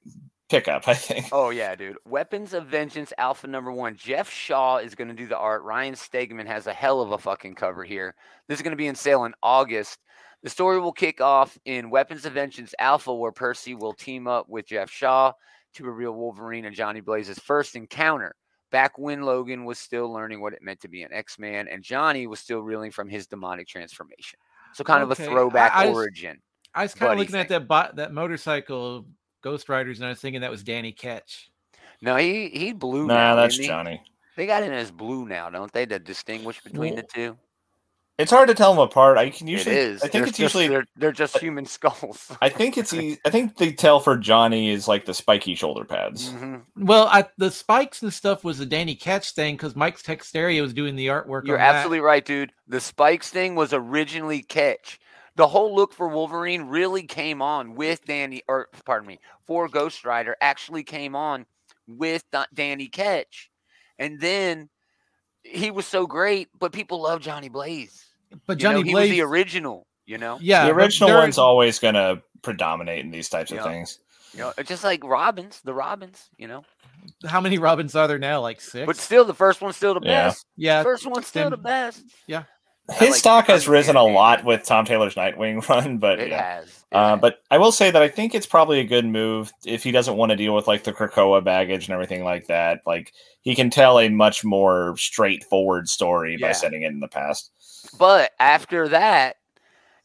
[0.50, 1.28] pickup, I think.
[1.32, 1.96] Oh yeah, dude.
[2.04, 3.96] Weapons of Vengeance Alpha number one.
[3.96, 5.62] Geoff Shaw is going to do the art.
[5.62, 8.14] Ryan Stegman has a hell of a fucking cover here.
[8.48, 9.98] This is going to be in sale in August.
[10.42, 14.48] The story will kick off in Weapons of Vengeance Alpha, where Percy will team up
[14.48, 15.32] with Geoff Shaw
[15.74, 18.34] to a real Wolverine and Johnny Blaze's first encounter.
[18.70, 21.82] Back when Logan was still learning what it meant to be an X Man, and
[21.82, 24.38] Johnny was still reeling from his demonic transformation.
[24.74, 26.40] So, kind of a throwback I just- origin.
[26.72, 29.06] I was kind of Buddy looking at that bo- that motorcycle
[29.42, 31.50] Ghost Riders, and I was thinking that was Danny Ketch.
[32.00, 33.08] No, he he blew.
[33.08, 33.68] Nah, now, that's didn't he?
[33.68, 34.02] Johnny.
[34.36, 35.84] They got him as blue now, don't they?
[35.86, 37.36] To distinguish between the two.
[38.20, 39.18] It's hard to tell them apart.
[39.18, 39.96] I can usually, it is.
[39.98, 42.30] I think They're it's just- usually, they're, they're just human skulls.
[42.40, 46.30] I think it's, I think the tell for Johnny is like the spiky shoulder pads.
[46.30, 46.62] Mhm.
[46.76, 50.74] Well, I, the spikes and stuff was the Danny Ketch thing because Mike's Texeira was
[50.74, 51.46] doing the artwork.
[51.46, 51.74] You're on that.
[51.76, 52.52] absolutely right, dude.
[52.68, 55.00] The spikes thing was originally Ketch.
[55.36, 60.04] The whole look for Wolverine really came on with Danny, or pardon me, for Ghost
[60.04, 61.46] Rider actually came on
[61.86, 63.50] with Danny Ketch,
[63.98, 64.68] and then
[65.42, 68.04] he was so great, but people love Johnny Blaze.
[68.46, 69.86] But You know, Johnny he Blaze, was the original.
[70.06, 73.58] You know, yeah, the original one's always going to predominate in these types Yeah.
[73.58, 73.98] of things.
[74.32, 76.28] you know, just like Robins, the Robins.
[76.36, 76.64] You know,
[77.26, 78.40] How many Robins are there now?
[78.40, 78.86] Like six.
[78.86, 80.28] but still, the first one's still the Yeah.
[80.28, 80.46] best.
[80.56, 82.02] yeah, First one's still the then- best.
[82.98, 86.54] His like stock has risen a lot with Tom Taylor's Nightwing run, but It yeah.
[86.56, 86.66] has.
[86.66, 87.20] It Uh, has.
[87.20, 90.16] but I will say that I think it's probably a good move if he doesn't
[90.16, 92.80] want to deal with like the Krakoa baggage and everything like that.
[92.86, 93.12] Like
[93.42, 97.52] he can tell a much more straightforward story by setting it in the past.
[97.98, 99.36] But after that,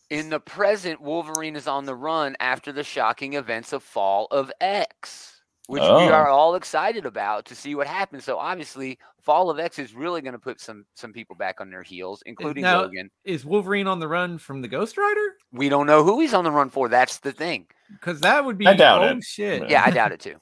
[0.10, 4.52] in the present, Wolverine is on the run after the shocking events of Fall of
[4.62, 5.32] X.
[5.68, 6.12] which we Oh.
[6.12, 8.24] are all excited about to see what happens.
[8.24, 11.72] So obviously, Fall of X is really going to put some some people back on
[11.72, 13.10] their heels, including now- Logan.
[13.24, 15.38] Is Wolverine on the run from the Ghost Rider?
[15.52, 16.88] We don't know who he's on the run for.
[16.88, 17.66] That's the thing.
[17.92, 19.24] Because that would be I doubt oh it.
[19.24, 19.64] shit.
[19.64, 19.68] Yeah.
[19.70, 20.36] Yeah, I doubt it too.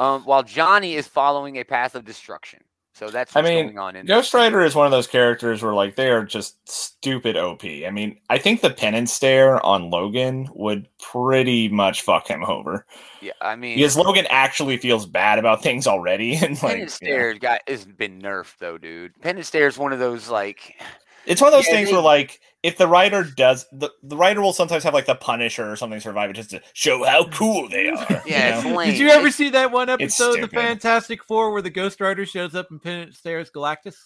[0.00, 2.63] Um, while Johnny is following a path of destruction.
[2.94, 5.74] So that's I mean, going on in Ghost Rider is one of those characters where
[5.74, 7.64] like they are just stupid OP.
[7.64, 12.86] I mean, I think the penance stare on Logan would pretty much fuck him over
[13.20, 17.06] Yeah, I mean, because Logan actually feels bad about things already, and like Penance know.
[17.06, 19.20] Stare got has been nerfed though, dude.
[19.20, 20.80] Penance Stare is one of those like
[21.26, 24.16] it's one of those Yeah, things they- where like if the writer does the the
[24.16, 27.24] writer will sometimes have like the Punisher or something survive it just to show how
[27.24, 27.32] mm.
[27.34, 28.06] cool they are.
[28.10, 28.74] you yeah, it's know?
[28.76, 28.90] lame.
[28.90, 30.56] Did you ever It's- see that one episode of the.
[30.56, 33.96] Fantastic Four where the Ghost Rider shows up and Penance stares Galactus?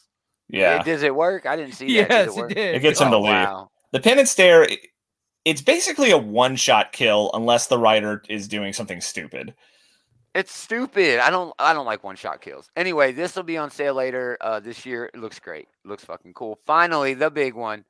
[0.48, 0.83] yeah.
[0.83, 1.46] Does it work?
[1.46, 2.09] I didn't see that.
[2.09, 2.54] Does Yes, it, it work?
[2.54, 2.74] did.
[2.74, 3.31] It gets him to Oh, leave.
[3.33, 3.70] wow.
[3.92, 4.78] The penance stare, i-
[5.44, 9.54] it's basically a one shot kill unless the writer is doing something stupid.
[10.34, 11.20] It's stupid.
[11.20, 11.52] I don't.
[11.58, 12.70] I don't like one shot kills.
[12.76, 15.10] Anyway, this will be on sale later uh, this year.
[15.12, 15.68] It looks great.
[15.84, 16.58] It looks fucking cool.
[16.66, 17.84] Finally, the big one.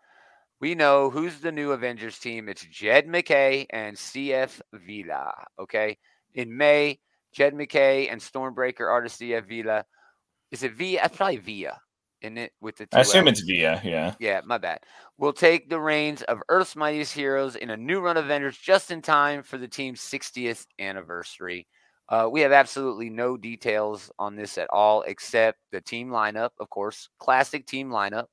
[0.60, 2.48] We know who's the new Avengers team.
[2.48, 5.32] It's Jed MacKay and CF Villa.
[5.58, 5.98] Okay.
[6.34, 6.98] In May,
[7.32, 9.84] Jed MacKay and Stormbreaker the CF Villa.
[10.50, 11.02] Is it Via?
[11.04, 11.80] It's probably Via.
[12.20, 12.88] In it with the.
[12.92, 14.14] I assume two it's Via, yeah.
[14.18, 14.80] Yeah, my bad.
[15.18, 18.90] We'll take the reins of Earth's mightiest heroes in a new run of Avengers just
[18.90, 21.68] in time for the team's 60th anniversary.
[22.08, 26.70] Uh, we have absolutely no details on this at all, except the team lineup, of
[26.70, 27.10] course.
[27.18, 28.26] Classic team lineup.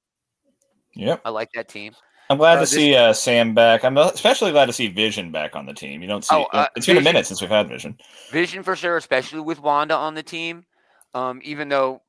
[0.93, 1.21] Yep.
[1.25, 1.93] I like that team.
[2.29, 3.83] I'm glad Uh, to this- see uh, Sam back.
[3.83, 6.01] I'm especially glad to see Vision back on the team.
[6.01, 7.97] You don't see Oh, uh, it's been a minute since we've had Vision.
[8.31, 10.65] Vision for sure, especially with Wanda on the team.
[11.13, 12.01] Um, even though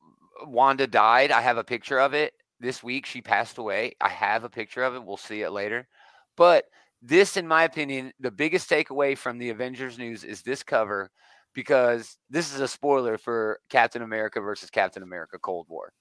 [0.45, 3.05] Wanda died, I have a picture of it this week.
[3.05, 3.93] She passed away.
[4.01, 5.03] I have a picture of it.
[5.03, 5.87] We'll see it later.
[6.35, 6.65] But
[7.01, 11.11] this, in my opinion, the biggest takeaway from the Avengers news is this cover
[11.57, 15.91] because this is a spoiler for Captain America versus Captain America Cold War.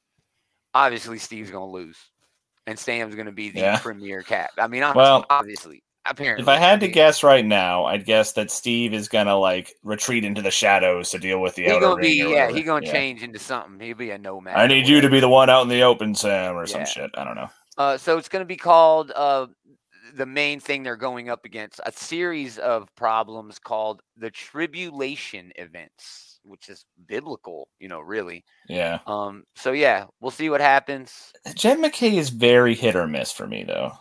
[0.75, 1.97] Obviously, Steve's going to lose,
[2.67, 3.79] and Sam's going to be the Yeah.
[3.79, 4.51] premier cap.
[4.59, 6.43] I mean, honestly, Well, obviously, apparently.
[6.43, 10.27] If I had to guess right now, I'd guess that Steve is gonna like retreat
[10.27, 12.57] into the shadows to deal with the he outer gonna be ring yeah, whatever.
[12.59, 12.93] he gonna Yeah.
[12.93, 13.81] change into something.
[13.81, 14.57] He'll be a nomad.
[14.59, 17.11] I need you to be the one out in the open, Sam, or some shit.
[17.17, 17.49] I don't know.
[17.79, 19.47] Uh, so it's going to be called uh,
[20.17, 26.41] the main thing they're going up against a series of problems called the tribulation events,
[26.43, 28.45] which is biblical, you know, really.
[28.69, 29.01] Yeah.
[29.07, 31.33] Um, so yeah, we'll see what happens.
[31.55, 33.93] Jed MacKay is very hit or miss for me though.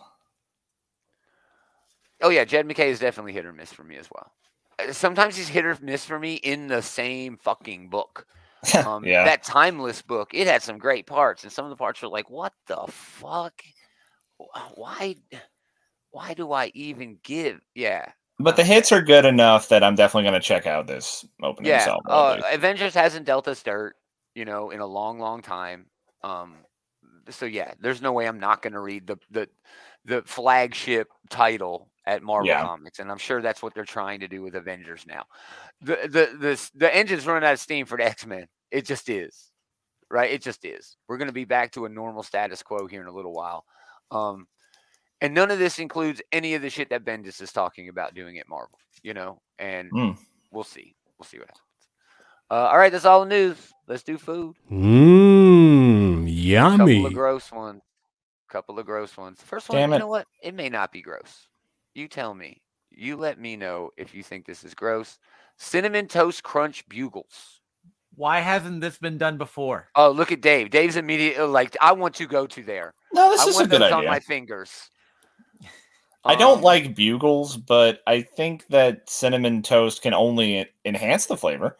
[2.22, 4.32] Oh yeah, Jed MacKay is definitely hit or miss for me as well.
[4.78, 8.26] Uh, Sometimes he's hit or miss for me in the same fucking book.
[8.74, 9.22] Um, yeah.
[9.22, 12.28] That timeless book, it had some great parts, and some of the parts were like,
[12.28, 13.62] "What the fuck?
[14.74, 15.14] Why?
[16.16, 20.24] Why do I even give?" Yeah, but the hits are good enough that I'm definitely
[20.24, 21.94] gonna check out this opening yeah.
[22.08, 22.40] Uh.
[22.52, 23.96] Avengers hasn't dealt us dirt,
[24.34, 25.86] you know, in a long, long time.
[26.22, 26.54] Um,
[27.28, 29.48] so yeah, there's no way I'm not going to read the the
[30.04, 32.62] the flagship title at Marvel Yeah.
[32.62, 35.24] Comics, and I'm sure that's what they're trying to do with Avengers now.
[35.82, 38.46] The the the the engine's running out of steam for the X Men.
[38.70, 39.50] It just is,
[40.10, 40.30] right?
[40.30, 40.96] It just is.
[41.08, 43.64] We're going to be back to a normal status quo here in a little while.
[44.10, 44.46] Um,
[45.20, 48.38] and none of this includes any of the shit that Bendis is talking about doing
[48.38, 49.40] at Marvel, you know.
[49.58, 50.18] And Mm.
[50.50, 50.94] we'll see.
[51.18, 51.62] We'll see what happens.
[52.50, 53.72] Uh, all right, that's all the news.
[53.88, 54.54] Let's do food.
[54.70, 56.74] Mmm, yummy.
[56.74, 57.82] A couple of gross ones.
[58.48, 59.38] A couple of gross ones.
[59.38, 59.98] The first one, Damn you it.
[60.00, 60.26] know what?
[60.42, 61.48] It may not be gross.
[61.94, 62.62] You tell me.
[62.90, 65.18] You let me know if you think this is gross.
[65.58, 67.60] Cinnamon toast crunch bugles.
[68.14, 69.88] Why hasn't this been done before?
[69.94, 70.70] Oh, look at Dave.
[70.70, 72.94] Dave's immediately like, I want to go to there.
[73.12, 74.10] no, this I is a want good those on idea.
[74.10, 74.90] my fingers.
[76.26, 81.36] I don't Um, like bugles, but I think that cinnamon toast can only enhance the
[81.36, 81.76] flavor.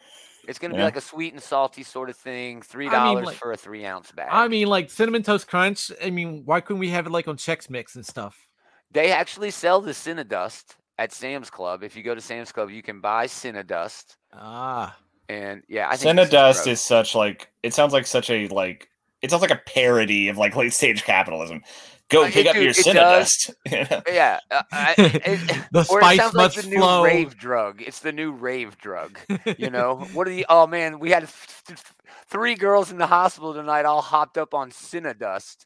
[0.47, 0.85] It's gonna be yeah.
[0.85, 2.61] like a sweet and salty sort of thing.
[2.61, 4.29] Three I dollars mean, like- for a three ounce bag.
[4.31, 5.91] I mean, like cinnamon toast crunch.
[6.03, 8.47] I mean, why couldn't we have it like on Chex Mix and stuff?
[8.91, 11.83] They actually sell the Cinnadust at Sam's Club.
[11.83, 14.15] If you go to Sam's Club, you can buy Cinnadust.
[14.31, 14.95] Ah,
[15.27, 18.89] And yeah, I think Cinnadust is such like it sounds like such a like
[19.21, 21.61] it sounds like a parody of like late stage capitalism.
[22.09, 23.51] Go Uh, pick it- up your dude, it does.
[23.67, 24.03] Cinnadust.
[24.07, 24.39] yeah.
[24.49, 27.03] uh, I- it- the or it spice sounds like must the new flow.
[27.03, 27.81] rave drug.
[27.81, 29.19] It's the new rave drug.
[29.57, 30.45] You know what are the?
[30.47, 31.79] Oh man, we had th- th-
[32.27, 35.65] three girls in the hospital tonight, all hopped up on Cinnadust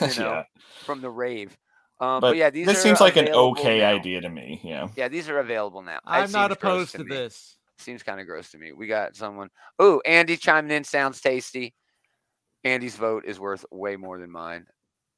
[0.00, 0.42] you know, yeah.
[0.84, 1.56] from the rave.
[2.00, 3.88] Um, but, But yeah, these this are seems like an okay now.
[3.96, 4.60] idea to me.
[4.62, 4.88] Yeah.
[4.94, 5.98] Yeah, these are available now.
[6.04, 7.14] I'm not opposed to me.
[7.14, 7.56] this.
[7.78, 8.72] Seems kind of gross to me.
[8.72, 9.48] We got someone.
[9.78, 10.84] Oh, Andy chiming in.
[10.84, 11.74] Sounds tasty.
[12.64, 14.66] Andy's vote is worth way more than mine.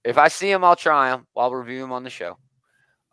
[0.05, 1.27] If I see them, I'll try them.
[1.37, 2.39] I'll review them on the show.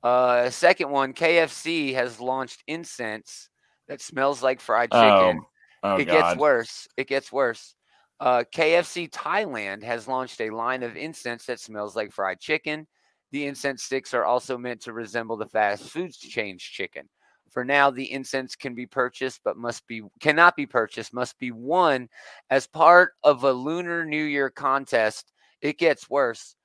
[0.03, 3.49] Uh, second one, KFC has launched incense
[3.87, 5.45] that smells like fried chicken Um,
[5.83, 6.33] Oh it god.
[6.33, 6.87] gets worse.
[6.97, 7.75] It gets worse.
[8.19, 12.87] Uh, KFC Thailand has launched a line of incense that smells like fried chicken.
[13.31, 17.09] The incense sticks are also meant to resemble the fast food chain's chicken.
[17.51, 21.13] For now, the incense can be purchased, but must be cannot be purchased.
[21.13, 22.09] Must be won
[22.49, 25.31] as part of a Lunar New Year contest.
[25.61, 26.55] It gets worse.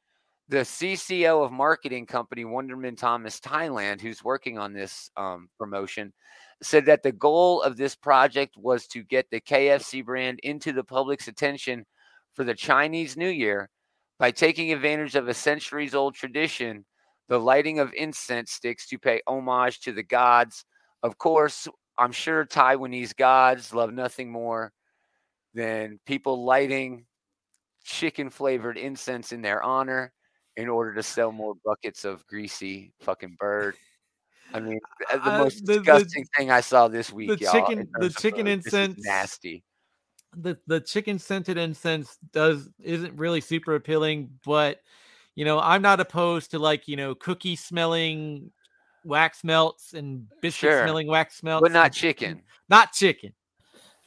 [0.48, 6.12] The CCO of marketing company Wunderman Thompson Thailand, who's working on this um, promotion,
[6.62, 10.85] said that the goal of this project was to get the KFC brand into the
[10.85, 11.85] public's attention
[12.35, 13.70] for the Chinese New Year
[14.18, 16.85] by taking advantage of a centuries old tradition,
[17.28, 20.64] the lighting of incense sticks to pay homage to the gods.
[21.02, 21.66] Of course,
[21.98, 24.72] I'm sure Taiwanese gods love nothing more
[25.55, 27.07] than people lighting
[27.85, 30.12] chicken flavored incense in their honor
[30.56, 33.74] in order to sell more buckets of greasy fucking bird.
[34.54, 37.52] I mean, the Uh, most the- the- disgusting thing I saw this week, the y'all.
[37.52, 38.62] chicken- the chicken food.
[38.62, 39.64] This is incense- nasty.
[40.34, 44.80] the the chicken scented incense does isn't really super appealing, but
[45.34, 48.50] you know, I'm not opposed to like, you know, cookie smelling
[49.04, 50.84] wax melts and biscuit Sure.
[50.84, 51.62] smelling wax melts.
[51.62, 52.42] But not chicken.
[52.68, 53.32] Not chicken.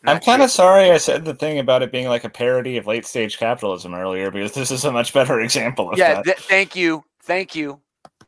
[0.08, 2.88] I'm kind of sorry I said the thing about it being like a parody of
[2.88, 6.26] late stage capitalism earlier because this is a much better example of Yeah, that.
[6.26, 7.04] th- thank you.
[7.24, 7.80] Thank you.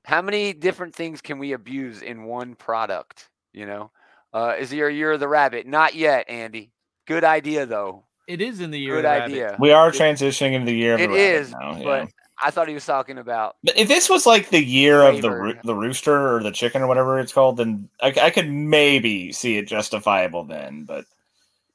[0.05, 3.29] How many different things can we abuse in one product?
[3.53, 3.91] You know,
[4.33, 5.67] uh, is it your year of the rabbit?
[5.67, 6.71] Not yet, Andy.
[7.07, 8.03] Good idea though.
[8.27, 8.95] It is in the year.
[8.95, 9.59] Good of the rabbit.
[9.59, 11.75] we are It- transitioning into the year of It the rabbit is, now.
[11.77, 11.83] yeah.
[11.83, 12.09] but
[12.43, 13.55] I thought he was talking about.
[13.63, 15.61] But if this was like the year of the roo- Flavored.
[15.65, 19.57] the rooster or the chicken or whatever it's called, then I, I could maybe see
[19.57, 20.83] it justifiable then.
[20.83, 21.05] But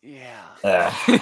[0.02, 0.40] Yeah.
[0.64, 0.92] uh,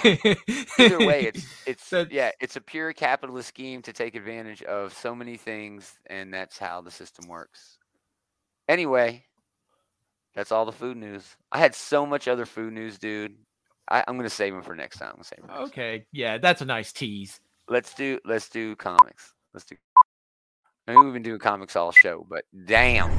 [0.79, 4.93] Either way, it's it's That- yeah, it's a pure capitalist scheme to take advantage of
[4.93, 7.77] so many things, and that's how the system works.
[8.67, 9.23] Anyway,
[10.33, 11.35] that's all the food news.
[11.51, 13.35] I had so much other food news, dude.
[13.89, 15.13] I, I'm gonna save them for next time.
[15.17, 15.67] I'm save 'em for next time.
[15.67, 17.39] okay, yeah, that's a nice tease.
[17.67, 19.33] Let's do let's do comics.
[19.53, 19.75] Let's do.
[20.87, 23.11] I mean, we've been doing comics all show, but damn.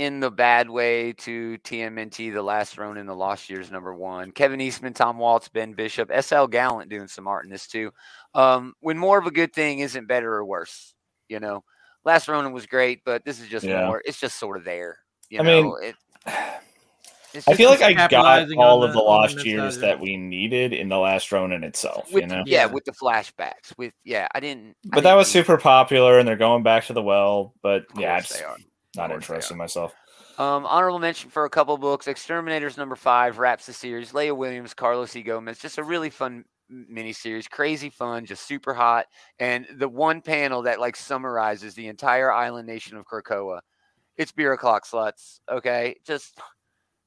[0.00, 4.30] In the bad way to TMNT, The Last Ronin, The Lost Years, number one.
[4.32, 7.90] Kevin Eastman, Tom Waltz, Ben Bishop, SL Gallant doing some art in this too.
[8.34, 10.94] Um, when more of a good thing isn't better or worse,
[11.28, 11.64] you know.
[12.06, 13.84] Last Ronin was great, but this is just Yeah.
[13.86, 14.00] more.
[14.06, 14.96] It's just sort of there.
[15.28, 15.94] You I mean, it,
[17.34, 20.16] it's I feel like I got all of the- the lost the years that we
[20.16, 22.10] needed in the last Ronin itself.
[22.10, 22.66] with, you know, yeah, Yeah.
[22.66, 23.76] with the flashbacks.
[23.76, 24.76] With yeah, I didn't.
[24.84, 27.52] But that didn't was need- super popular, and they're going back to the well.
[27.62, 28.56] But yeah, course it's they are.
[28.96, 29.94] Not interested myself.
[30.38, 32.08] Um, honorable mention for a couple books.
[32.08, 34.14] X-Terminators number five wraps the series.
[34.14, 35.22] Leah Williams, Carlos E.
[35.22, 35.58] Gomez.
[35.58, 37.48] Just a really fun mini series.
[37.48, 39.06] Crazy fun, just super hot.
[39.38, 43.60] And the one panel that like summarizes the entire island nation of Krakoa.
[44.16, 45.40] It's beer o'clock sluts.
[45.50, 46.38] Okay, just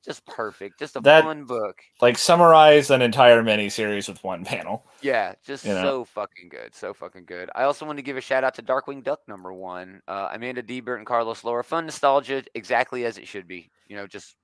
[0.04, 0.80] just perfect.
[0.80, 1.82] Just a That- fun book.
[2.02, 4.86] Like summarize an entire mini series with one panel.
[5.02, 5.84] Yeah, just You know?
[5.84, 7.50] so fucking good, so fucking good.
[7.56, 10.02] I also want to give a shout out to Darkwing Duck number one.
[10.08, 11.64] Uh, Amanda Deibert and Carlos Laura.
[11.64, 13.70] Fun nostalgia, exactly as it should be.
[13.88, 14.36] You know, just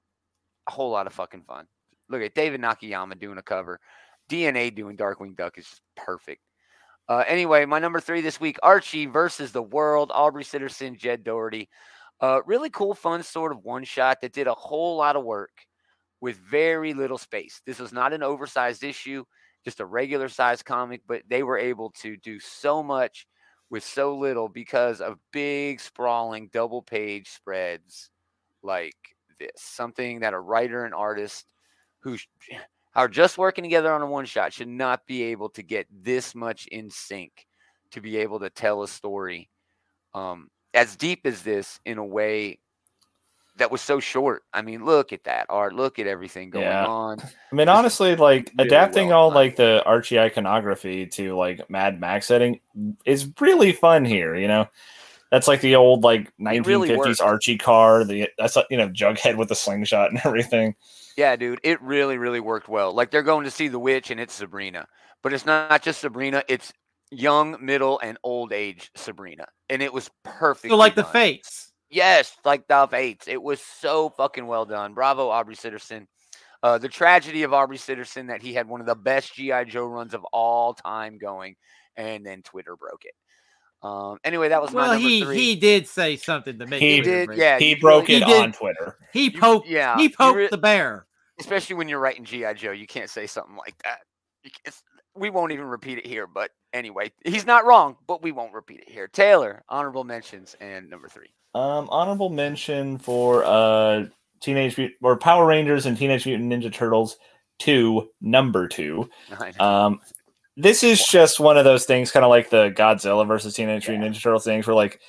[0.67, 1.67] a whole lot of fucking fun.
[2.10, 3.80] Look at David Nakayama doing a cover.
[4.30, 6.41] DNA doing Darkwing Duck is just perfect.
[7.08, 10.12] Uh, anyway, my number three this week: Archie versus the World.
[10.13, 11.67] Aubrey Sitterson, Jed Dougherty.
[12.22, 15.66] Uh, really cool, fun sort of one shot that did a whole lot of work
[16.22, 17.62] with very little space.
[17.66, 19.24] This was not an oversized issue
[19.66, 23.28] just a regular size comic, but they were able to do so much
[23.70, 28.10] with so little because of big, sprawling double page spreads
[28.64, 28.96] like
[29.40, 29.52] this.
[29.58, 31.46] Something that a writer and artist
[32.00, 32.18] who
[32.96, 36.34] are just working together on a one shot should not be able to get this
[36.34, 37.46] much in sync
[37.92, 39.50] to be able to tell a story
[40.14, 42.60] um, as deep as this in a way
[43.58, 44.44] that was so short.
[44.54, 45.74] I mean, look at that art.
[45.76, 46.86] Look at everything going Yeah.
[46.88, 47.20] on.
[47.22, 49.36] I mean, honestly, like really adapting well all done.
[49.36, 52.62] like the Archie iconography to like Mad Max setting
[53.06, 54.36] is really fun here.
[54.36, 54.68] You know,
[55.32, 57.22] that's like the old like It really 1950s.
[57.22, 58.04] Archie car.
[58.06, 60.76] The that's uh, you know Jughead with the slingshot and everything.
[61.17, 62.94] Yeah, dude, it really, really worked well.
[62.94, 64.88] Like they're going to see the witch, and it's Sabrina,
[65.22, 66.72] but it's not just Sabrina; it's
[67.12, 70.72] young, middle, and old age Sabrina, and it was perfect.
[70.72, 71.72] So like the fates.
[71.92, 73.28] Yes, like the Fates.
[73.28, 74.94] It was so fucking well done.
[74.94, 76.06] Bravo, Aubrey Sitterson.
[76.62, 79.86] Uh, the tragedy of Aubrey Sitterson that he had one of the best GI Joe
[79.86, 81.56] runs of all time going,
[81.98, 83.14] and then Twitter broke it.
[83.82, 85.38] Um, anyway, that was my Well, number he three.
[85.38, 86.78] he did say something to me.
[86.80, 87.40] He He Twitter did, break.
[87.40, 87.58] yeah.
[87.60, 88.44] he broke really- it He did.
[88.44, 88.98] on Twitter.
[89.12, 89.68] He You- poked.
[89.68, 91.08] yeah, he poked re- the bear.
[91.40, 92.72] especially when you're writing GI Joe.
[92.72, 94.02] You can't say something like that.
[94.44, 94.76] You can't,
[95.16, 96.28] we won't even repeat it here.
[96.28, 99.08] But anyway, he's not wrong, but we won't repeat it here.
[99.08, 101.30] Taylor, honorable mentions and number three.
[101.56, 104.06] Um, honorable mention for uh
[104.40, 107.18] Teenage or Power Rangers and Teenage Mutant Ninja Turtles
[107.58, 109.10] two, number two.
[109.60, 110.00] Um,
[110.56, 114.14] this is just one of those things, kind of like the Godzilla versus Teenage Mutant
[114.14, 115.00] Ninja Turtles things, where like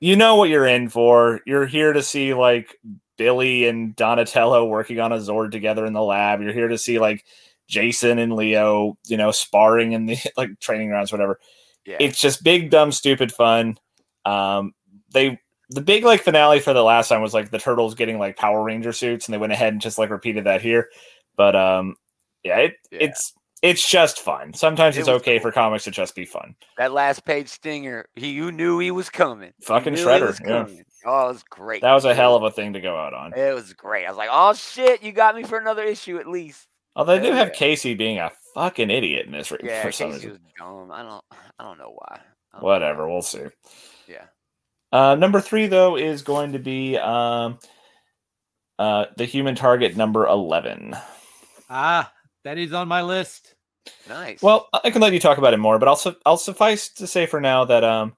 [0.00, 1.40] you know what you're in for.
[1.46, 2.76] You're here to see like
[3.16, 6.40] Billy and Donatello working on a Zord together in the lab.
[6.40, 7.24] You're here to see like
[7.68, 11.38] Jason and Leo, you know, sparring in the like training grounds, whatever.
[11.84, 11.96] yeah.
[12.00, 13.78] It's just big, dumb, stupid fun.
[14.24, 14.72] Um,
[15.12, 15.38] they
[15.70, 18.62] the big like finale for the last time was like the turtles getting like Power
[18.62, 20.88] Ranger suits, and they went ahead and just like repeated that here.
[21.36, 21.94] But um,
[22.42, 22.98] yeah, it, Yeah.
[23.02, 24.54] it's it's just fun.
[24.54, 25.50] Sometimes It it's okay cool.
[25.50, 26.54] for comics to just be fun.
[26.78, 29.52] that last page stinger, he you knew he was coming.
[29.62, 30.66] Fucking Shredder, yeah.
[31.04, 31.82] Oh, it was great.
[31.82, 33.32] That was a hell of a thing to go out on.
[33.36, 34.04] It was great.
[34.06, 36.66] I was like, oh shit, you got me for another issue at least.
[36.96, 37.52] Although they do have.
[37.52, 40.42] Casey being a fucking idiot in this Yeah, for some Casey reason.
[40.58, 40.90] dumb.
[40.90, 41.24] I don't
[41.58, 42.20] I don't know why.
[42.52, 43.12] Don't know Whatever, why.
[43.12, 43.44] we'll see.
[44.08, 44.24] Yeah.
[44.90, 47.58] Uh, number three though is going to be um,
[48.78, 50.96] uh, the Human Target number eleven.
[51.70, 52.12] Ah,
[52.44, 53.54] that is on my list.
[54.08, 54.42] Nice.
[54.42, 57.06] Well, I can let you talk about it more, but I'll su- I'll suffice to
[57.06, 58.14] say for now that um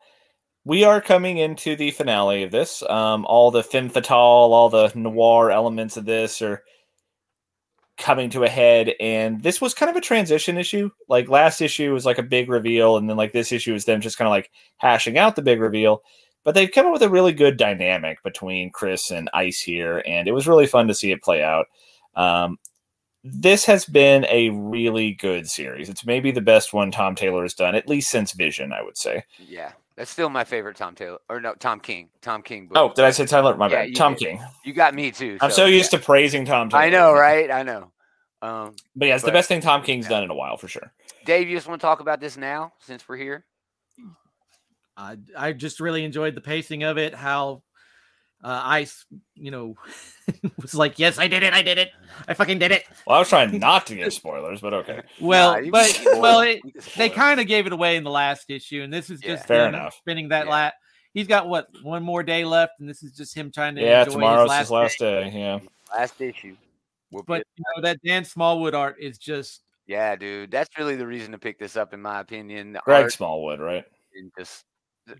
[0.64, 2.83] we are coming into the finale of this.
[2.89, 6.62] Um, all the femme fatale, all the noir elements of this are
[8.01, 10.90] coming to a head, and this was kind of a transition issue.
[11.09, 14.01] Like last issue was like a big reveal, and then like this issue is them
[14.01, 16.03] just kind of like hashing out the big reveal.
[16.42, 20.26] But they've come up with a really good dynamic between Chris and Ice here, and
[20.26, 21.66] it was really fun to see it play out.
[22.16, 22.59] Um,
[23.22, 25.90] this has been a really good series.
[25.90, 28.96] It's maybe the best one Tom Taylor has done, at least since Vision, I would
[28.96, 29.24] say.
[29.38, 32.09] yeah, that's still my favorite Tom Taylor or no Tom King.
[32.22, 32.68] Tom King.
[32.68, 32.76] Book.
[32.76, 33.57] Oh, did I say Tyler?
[33.57, 33.97] My Yeah, bad.
[33.97, 34.20] Tom did.
[34.20, 34.41] King.
[34.64, 35.38] you got me too.
[35.41, 35.76] I'm so yeah.
[35.76, 36.82] used to praising Tom Taylor.
[36.82, 37.51] I know, right?
[37.51, 37.93] I know.
[38.43, 40.11] Um, But yeah, it's the best thing Tom King's yeah.
[40.11, 40.93] done in a while for sure.
[41.26, 43.45] Dave, you just want to talk about this now since we're here?
[44.97, 47.14] I I just really enjoyed the pacing of it.
[47.14, 47.62] How
[48.43, 49.74] uh, Ice, you know,
[50.62, 51.53] was like, "Yes, I did it.
[51.53, 51.91] I did it.
[52.28, 55.03] I fucking did it." Well, I was trying not to give spoilers, but okay.
[55.20, 56.49] Well, Nah, but spoil well, it.
[56.49, 58.93] it, You can spoil they kind of gave it away in the last issue, and
[58.93, 59.34] this is Yeah.
[59.34, 59.95] just Fair enough.
[59.99, 60.53] spinning that Yeah.
[60.53, 60.74] lat.
[61.12, 64.01] He's got what one more day left, and this is just him trying to Yeah,
[64.05, 64.82] enjoy tomorrow's his his last.
[64.82, 65.30] last day.
[65.34, 65.59] Yeah.
[65.93, 66.57] last issue.
[67.11, 71.07] We'll But you know that Dan Smallwood art is just Yeah, dude, that's really the
[71.07, 72.72] reason to pick this up, in my opinion.
[72.74, 73.84] The Greg art Smallwood, right?
[74.14, 74.64] and just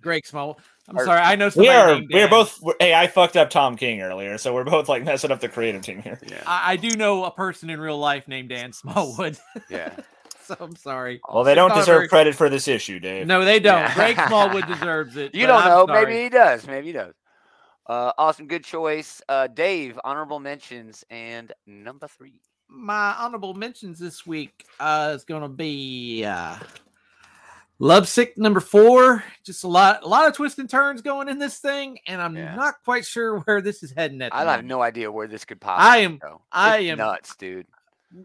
[0.01, 0.59] Greg Small.
[0.89, 3.77] I'm Art- sorry, I know We are we are both hey, I fucked up Tom
[3.77, 6.19] King earlier, so we're both like messing up the creative team here.
[6.27, 9.39] yeah, I, I do know a person in real life named Dan Smallwood,
[9.69, 9.95] yeah.
[10.45, 11.21] so I'm sorry.
[11.33, 13.27] Well, they It's don't deserve very- credit for this issue, Dave.
[13.27, 13.79] No, they don't.
[13.83, 13.95] Yeah.
[13.95, 15.35] Greg Smallwood deserves it.
[15.35, 15.87] You don't I'm know.
[15.87, 16.07] sorry.
[16.07, 16.67] Maybe he does.
[16.67, 17.15] Maybe he does.
[17.87, 19.99] Uh, awesome, good choice, uh, Dave.
[20.05, 22.35] Honorable mentions and number three.
[22.69, 26.57] my honorable mentions this week uh, is going to be uh,
[27.83, 29.25] Lovesick number four.
[29.43, 32.37] Just a lot, a lot of twists and turns going in this thing, and I'm
[32.37, 32.55] Yeah.
[32.55, 34.35] not quite sure where this is heading at.
[34.35, 36.43] I have no idea where this could possibly I am- go.
[36.53, 37.67] I am- nuts, dude.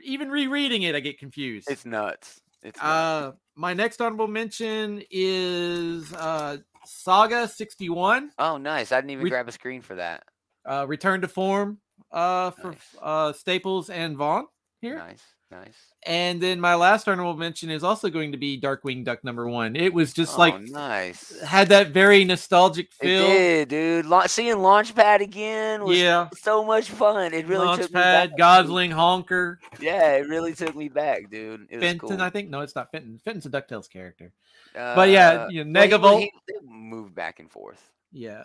[0.04, 1.70] Even rereading it, I get confused.
[1.72, 2.42] It's nuts.
[2.64, 2.86] It's nuts.
[2.86, 8.92] uh, my next honorable mention is uh, Saga 61, oh, nice.
[8.92, 10.24] I didn't even we- grab a screen for that.
[10.66, 11.80] uh, Return to Form
[12.12, 12.96] uh, for Nice.
[13.02, 14.48] uh, Staples and Vaughn
[14.82, 14.98] here.
[14.98, 15.24] Nice,
[15.60, 15.78] nice.
[16.08, 19.76] And then my last honorable mention is also going to be Darkwing Duck number one.
[19.76, 21.42] It was just oh, like nice.
[21.42, 23.26] had that very nostalgic It feel.
[23.26, 24.06] did, dude.
[24.06, 27.34] La- seeing Launchpad again was Yeah, so much fun.
[27.34, 28.30] It really took me back.
[28.32, 28.68] Launchpad.
[28.68, 31.68] Gosalyn, Honker, Yeah, it really took me back, dude.
[31.72, 32.10] It was Fenton.
[32.10, 32.22] cool.
[32.22, 33.20] I think no, it's not Fenton.
[33.26, 34.32] Fenton's a Ducktales character.
[34.76, 35.88] But yeah, Uh, you know, well,
[36.20, 36.20] Megavolt.
[36.22, 36.32] he-
[36.64, 37.82] moved back and forth.
[38.12, 38.44] Yeah,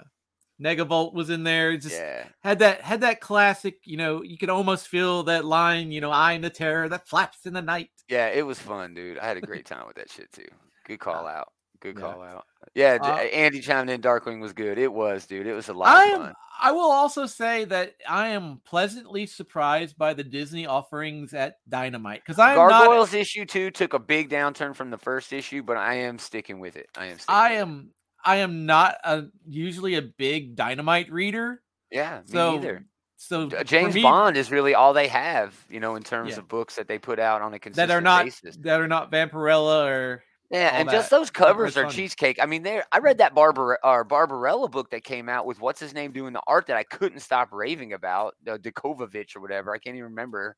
[0.60, 1.76] Megavolt was in there.
[1.76, 3.78] Just yeah, had that had that classic.
[3.84, 5.90] You know, you could almost feel that line.
[5.92, 7.90] You know, I am the terror that flaps in the night.
[8.08, 9.18] yeah, it was fun, dude.
[9.18, 10.48] I had a great time with that shit too.
[10.86, 11.48] Good call out.
[11.80, 12.02] Good yeah.
[12.02, 12.44] call out.
[12.74, 14.02] Yeah, Uh, Andy chimed in.
[14.02, 14.76] Darkwing was good.
[14.78, 15.46] It was, dude.
[15.46, 16.20] It was a lot I of am.
[16.26, 16.34] fun.
[16.62, 22.20] I will also say that I am pleasantly surprised by the Disney offerings at Dynamite
[22.22, 23.14] because I am not.
[23.14, 26.76] Issue two took a big downturn from the first issue, but I am sticking with
[26.76, 26.88] it.
[26.98, 27.18] I am.
[27.18, 27.62] Sticking I with it.
[27.62, 27.90] am.
[28.24, 31.62] I am not a usually a big Dynamite reader.
[31.90, 32.84] Yeah, me So neither.
[33.16, 36.38] so James me, Bond is really all they have, you know, in terms Yeah.
[36.38, 38.56] of books that they put out on a consistent that are not basis.
[38.58, 42.38] that are not Vampirella or Yeah, and just those covers are cheesecake.
[42.42, 42.84] I mean, there.
[42.92, 46.32] I read that Barbara or Barbarella book that came out with what's his name doing
[46.32, 49.72] the art that I couldn't stop raving about, the Dukovovich or whatever.
[49.74, 50.56] I can't even remember.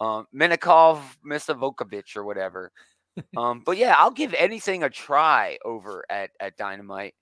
[0.00, 2.72] Um, Menikov Misovokovich or whatever.
[3.36, 7.14] Um, but yeah, I'll give anything a try over at at Dynamite.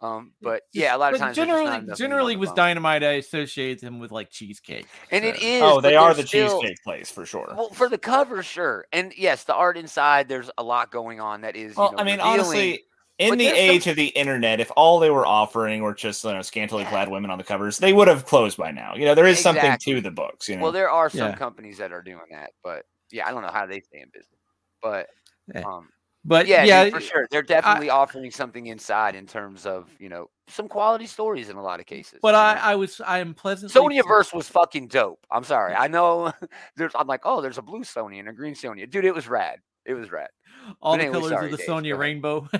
[0.00, 2.36] Um, but yeah, a lot of But times there's not generally, enough meat on generally
[2.36, 2.56] with bone.
[2.56, 4.86] dynamite, I associate them with like cheesecake.
[5.10, 5.62] and it so- is.
[5.62, 7.52] oh, they are the still- cheesecake place for sure.
[7.56, 10.28] Well, for the cover, sure, and yes, the art inside.
[10.28, 11.74] There's a lot going on that is.
[11.76, 12.32] Well, you know, I mean, revealing.
[12.40, 12.84] honestly,
[13.18, 15.94] in But the there's some- age of the internet, if all they were offering were
[15.94, 16.90] just you know, scantily Yeah.
[16.90, 18.94] clad women on the covers, they would have closed by now.
[18.94, 20.48] You know, there is something to the books.
[20.48, 21.34] You know, Well, there are some Yeah.
[21.36, 24.38] companies that are doing that, but yeah, I don't know how they stay in business.
[24.80, 25.27] But Yeah.
[25.56, 25.88] Um,
[26.24, 30.08] But yeah, yeah, dude, for sure, they're definitely offering something inside in terms of you
[30.08, 32.18] know some quality stories in a lot of cases.
[32.20, 32.60] but I, know?
[32.60, 33.80] I was, I am pleasantly.
[33.80, 35.24] Sonjaverse was fucking dope.
[35.30, 36.32] I'm sorry, I know.
[36.76, 39.04] There's, I'm like, oh, there's a blue Sonja and a green Sonja, dude.
[39.04, 39.60] It was rad.
[39.86, 40.28] It was rad.
[40.82, 42.48] All but the anyway, colors sorry, of the Dave, Sonja rainbow.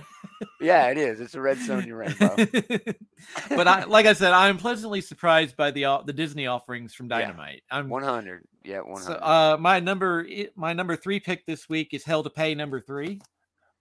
[0.60, 1.18] Yeah, it is.
[1.20, 2.36] It's a red Sonja rainbow.
[3.56, 7.06] but I, like I said, I'm pleasantly surprised by the o- the Disney offerings from
[7.10, 7.20] Yeah.
[7.22, 7.62] Dynamite.
[7.72, 8.44] I'm 100.
[8.64, 9.02] Yeah, 100.
[9.04, 12.80] so, uh, my number, my number three pick this week is Hell to Pay number
[12.80, 13.20] three.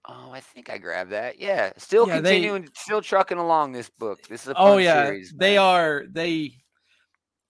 [0.07, 1.39] oh, I think I grabbed that.
[1.39, 4.23] Yeah, still Yeah, they- continuing, still trucking along this book.
[4.27, 5.33] This is a Oh yeah, series.
[5.37, 6.53] they are they.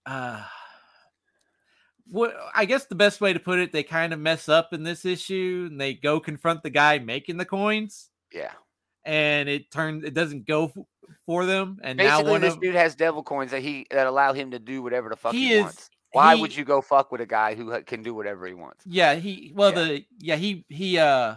[0.04, 0.42] Uh,
[2.10, 4.82] what I guess the best way to put it, they kind of mess up in
[4.82, 8.52] this issue, and they go confront the guy making the coins, Yeah.
[9.04, 10.84] and it turns it doesn't go f-
[11.26, 14.06] for them, and now Basically, one this of dude has devil coins that he that
[14.06, 15.90] allow him to do whatever the fuck he, he is wants.
[16.12, 18.84] Why he- would you go fuck with a guy who can do whatever he wants?
[18.86, 19.84] Yeah, he well Yeah.
[19.84, 21.36] the yeah he he uh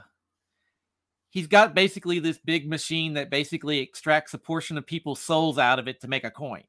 [1.30, 5.80] he's got basically this big machine that basically extracts a portion of people's souls out
[5.80, 6.64] of it to make a coin.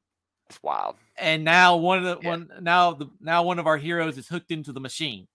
[0.53, 0.95] It's wild.
[1.17, 2.29] And now one of the Yeah.
[2.29, 5.27] one now the now one of our heroes is hooked into the machine.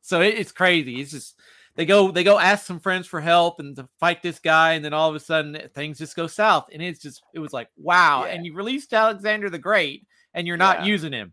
[0.00, 1.00] So it, it's crazy.
[1.00, 1.36] It's just
[1.74, 4.84] they go they go ask some friends for help and to fight this guy, and
[4.84, 6.68] then all of a sudden eh, things just go south.
[6.72, 8.24] And it's just it was like wow.
[8.24, 8.32] Yeah.
[8.32, 10.86] And you released Alexander the Great, and you're not Yeah.
[10.86, 11.32] using him.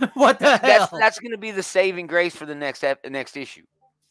[0.14, 0.88] what the hell?
[0.88, 3.62] That's that's going to be the saving grace for the next ep- next issue.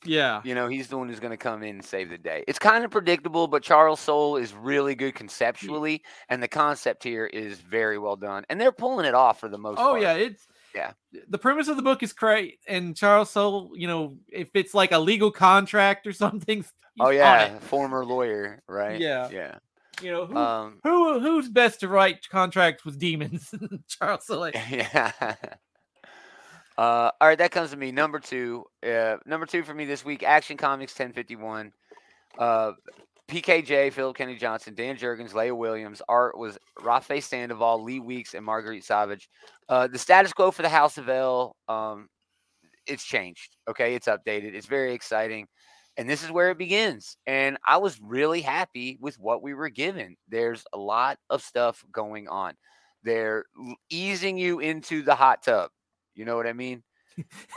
[0.05, 0.41] Yeah.
[0.43, 2.43] You know, he's the one who's going to come in and save the day.
[2.47, 7.25] It's kind of predictable, but Charles Soule is really good conceptually, and the concept here
[7.25, 10.01] is very well done, and they're pulling it off for the most Oh part.
[10.01, 10.91] yeah, it's Yeah.
[11.29, 14.91] The premise of the book is great, and Charles Soule, you know, if it's like
[14.91, 16.63] a legal contract or something,
[16.99, 18.99] Oh yeah, former lawyer, right?
[18.99, 19.29] Yeah.
[19.29, 19.55] yeah.
[20.01, 23.53] you know, who, Um, who who's best to write contracts with demons?
[23.89, 24.51] Charles Soule.
[24.69, 25.11] yeah.
[26.77, 27.91] Uh, all right, that comes to me.
[27.91, 30.23] Number two, uh, number two for me this week.
[30.23, 31.71] Action Comics 1051.
[32.37, 32.73] Uh,
[33.27, 36.01] PKJ, Phillip Kennedy Johnson, Dan Jurgens, Leah Williams.
[36.07, 39.29] Art was Rafa Sandoval, Lee Weeks, and Marguerite Sauvage.
[39.67, 42.07] Uh, the status quo for the House of El, um,
[42.85, 43.55] it's changed.
[43.67, 44.53] Okay, it's updated.
[44.53, 45.47] It's very exciting.
[45.97, 47.17] And this is where it begins.
[47.25, 50.17] And I was really happy with what we were given.
[50.29, 52.53] There's a lot of stuff going on.
[53.03, 53.45] They're
[53.89, 55.69] easing you into the hot tub.
[56.15, 56.83] You know what I mean?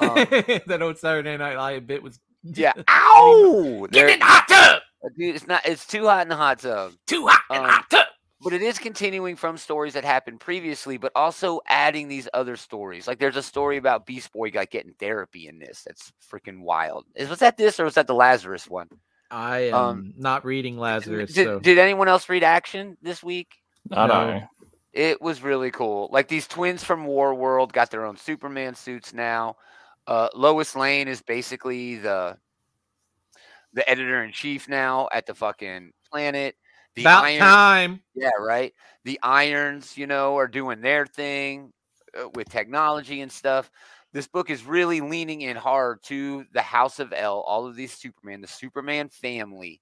[0.01, 0.15] Um,
[0.67, 2.73] that old Saturday Night Live bit was yeah.
[2.89, 3.87] Ow!
[3.91, 4.83] Get in the hot tub.
[5.17, 5.65] Dude, it's not.
[5.65, 6.93] It's too hot in the hot tub.
[7.07, 8.07] Too hot in the Um, hot tub.
[8.41, 13.09] But it is continuing from stories that happened previously, but also adding these other stories.
[13.09, 15.83] Like there's a story about Beast Boy like getting therapy in this.
[15.85, 17.05] That's freaking wild.
[17.17, 18.89] Is was that this or was that the Lazarus one?
[19.31, 21.33] I am um, not reading Lazarus.
[21.33, 21.59] Did, so.
[21.59, 23.57] did anyone else read Action this week?
[23.91, 24.49] Not No.
[24.99, 26.09] It was really cool.
[26.11, 29.55] Like these twins from Warworld got their own Superman suits now.
[30.09, 32.37] Uh, Lois Lane is basically the
[33.73, 36.57] the editor in chief now at the fucking planet.
[36.97, 38.03] The About Iron, time.
[38.17, 38.75] yeah, right.
[39.05, 41.73] The Irons, you know, are doing their thing
[42.21, 43.71] uh, with technology and stuff.
[44.13, 47.93] This book is really leaning in hard to the House of El, all of these
[47.93, 49.81] Superman, the Superman family,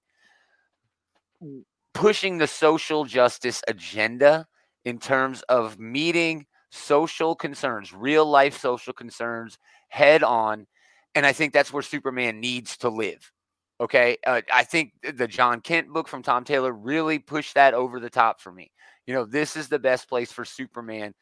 [1.95, 4.45] pushing the social justice agenda
[4.87, 9.57] in terms of meeting social concerns, real life social concerns
[9.89, 10.65] head on.
[11.13, 13.33] And I think that's where Superman needs to live.
[13.81, 14.15] Okay.
[14.25, 18.09] Uh, I think the Jon Kent book from Tom Taylor really pushed that over the
[18.09, 18.71] top for me.
[19.05, 21.13] You know, this is the best place for Superman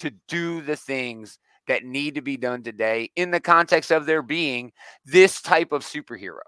[0.00, 4.22] to do the things that need to be done today in the context of there
[4.22, 4.72] being
[5.04, 6.40] this type of superhero.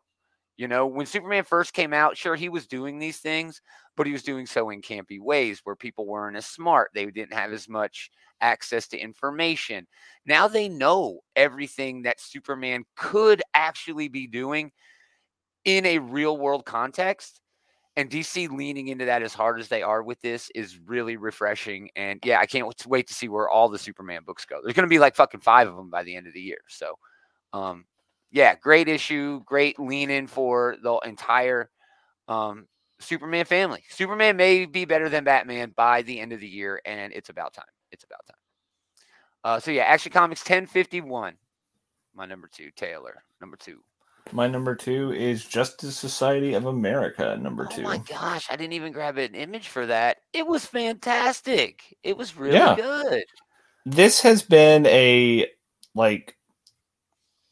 [0.56, 3.60] You know, when Superman first came out, sure, he was doing these things,
[3.96, 6.90] but he was doing so in campy ways where people weren't as smart.
[6.94, 9.86] They didn't have as much access to information.
[10.26, 14.72] Now they know everything that Superman could actually be doing
[15.64, 17.40] in a real world context.
[17.96, 21.90] And DC leaning into that as hard as they are with this is really refreshing.
[21.94, 24.58] And yeah, I can't wait to see where all the Superman books go.
[24.60, 26.58] There's going to be like fucking five of them by the end of the year.
[26.68, 26.98] So,
[27.52, 27.84] um,
[28.32, 31.70] yeah, great issue, great lean in for the entire
[32.26, 32.66] um,
[33.00, 33.82] Superman family.
[33.90, 37.52] Superman may be better than Batman by the end of the year, and it's about
[37.54, 37.64] time.
[37.92, 38.36] It's about time.
[39.44, 41.34] Uh, so yeah, Action Comics 1051.
[42.14, 43.22] My number two, Taylor.
[43.40, 43.80] Number two.
[44.32, 47.36] My number two is Justice Society of America.
[47.38, 47.82] Number Oh two.
[47.82, 50.18] my gosh, I didn't even grab an image for that.
[50.32, 51.94] It was fantastic.
[52.02, 52.74] It was really Yeah.
[52.74, 53.24] good.
[53.84, 55.46] this has been a
[55.94, 56.36] like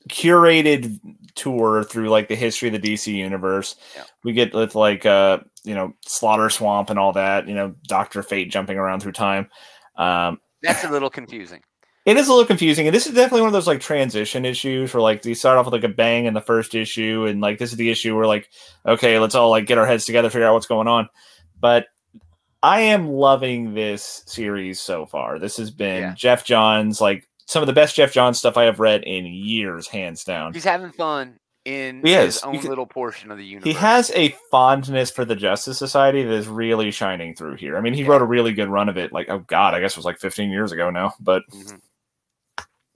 [0.09, 0.99] curated
[1.35, 3.77] tour through like the history of the DC universe.
[3.97, 4.05] Yeah.
[4.25, 8.23] We get with like uh you know Slaughter Swamp and all that, you know, Doctor
[8.23, 9.49] Fate jumping around through time.
[9.97, 11.63] Um That's a little confusing.
[12.05, 14.93] it is a little confusing, and this is definitely one of those like transition issues
[14.93, 17.59] where like you start off with like a bang in the first issue, and like
[17.59, 18.49] this is the issue where like,
[18.87, 21.09] okay, let's all like get our heads together, figure out what's going on.
[21.61, 21.87] But
[22.63, 25.39] I am loving this series so far.
[25.39, 26.15] This has been Yeah.
[26.15, 29.89] Geoff Johns, like some of the best Geoff Johns stuff I have read in years,
[29.89, 30.53] hands down.
[30.55, 32.43] He's having fun in He his is.
[32.43, 33.67] Own can- little portion of the universe.
[33.73, 37.77] He has a fondness for the Justice Society that is really shining through here.
[37.77, 38.09] I mean, he Yeah.
[38.09, 39.13] wrote a really good run of it.
[39.13, 41.15] Like, oh god, I guess it was like 15 years ago now.
[41.21, 41.81] But Mhm.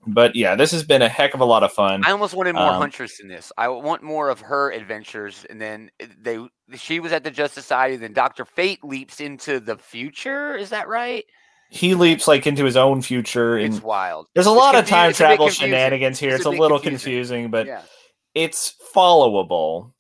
[0.09, 2.03] but yeah, this has been a heck of a lot of fun.
[2.07, 3.53] I almost wanted more Um, Huntress in this.
[3.59, 6.39] I want more of her adventures, and then they
[6.75, 7.97] she was at the Justice Society.
[7.97, 10.57] Then Doctor Fate leaps into the future.
[10.57, 11.25] Is that right?
[11.71, 14.29] He leaps like into his own future and It's wild.
[14.35, 16.51] there's a It's lot of time it's a bit travel shenanigans here It's it's, a
[16.51, 17.45] a, little confusing.
[17.49, 17.83] confusing, but yeah,
[18.35, 19.93] it's followable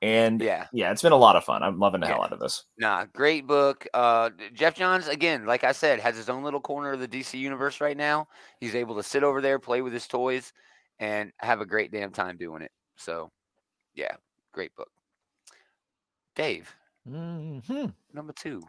[0.00, 0.66] and yeah.
[0.72, 2.24] yeah it's been a lot of fun i'm loving the hell Yeah.
[2.24, 3.86] out of this Nah, great book.
[3.94, 7.38] Uh, Geoff Johns, again, like I said, has his own little corner of the DC
[7.38, 8.26] universe right now.
[8.58, 10.52] He's able to sit over there, play with his toys,
[10.98, 12.72] and have a great damn time doing it.
[12.96, 13.30] So,
[13.94, 14.16] yeah,
[14.52, 14.88] great book.
[16.34, 16.74] Dave,
[17.08, 17.92] Mhm.
[18.12, 18.62] number two.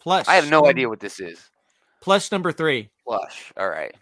[0.00, 1.50] Plus, I have no num- idea what this is.
[2.02, 2.90] Plush number three.
[3.06, 3.52] Plush.
[3.56, 3.94] All right.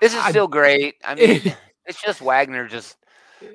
[0.00, 0.96] This is I- still great.
[1.04, 1.54] I mean,
[1.86, 2.96] it's just Wagner just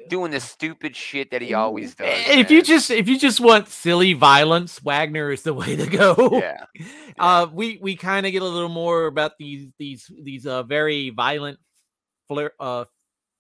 [0.10, 2.08] doing the stupid shit that he always does.
[2.28, 6.16] If you just if you just want silly violence, Wagner is the way to go.
[6.34, 6.66] yeah,
[7.20, 11.10] Uh, we we kind of get a little more about these these these uh very
[11.12, 11.60] violent
[12.30, 12.86] flir- uh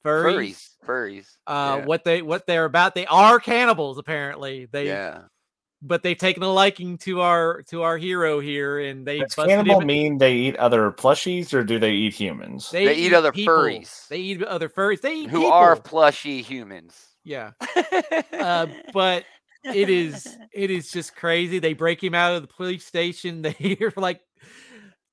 [0.05, 0.69] furries.
[0.85, 1.27] furries, furries.
[1.47, 1.85] Uh, yeah.
[1.85, 2.95] what they what they're about.
[2.95, 4.67] They are cannibals apparently.
[4.71, 5.23] They yeah.
[5.87, 9.49] But they've taken a liking to our to our hero here, and they does busted
[9.49, 13.31] cannibal him- mean they eat other plushies or do they eat humans They eat other
[13.31, 13.53] people.
[13.55, 14.07] furries.
[14.07, 15.01] They eat other furries.
[15.01, 15.89] They eat Who are people.
[15.89, 16.95] plushy humans.
[17.23, 17.51] yeah.
[18.33, 19.25] Uh, but
[19.63, 21.59] it is it is just crazy.
[21.59, 23.41] They break him out of the police station.
[23.59, 24.21] They're like,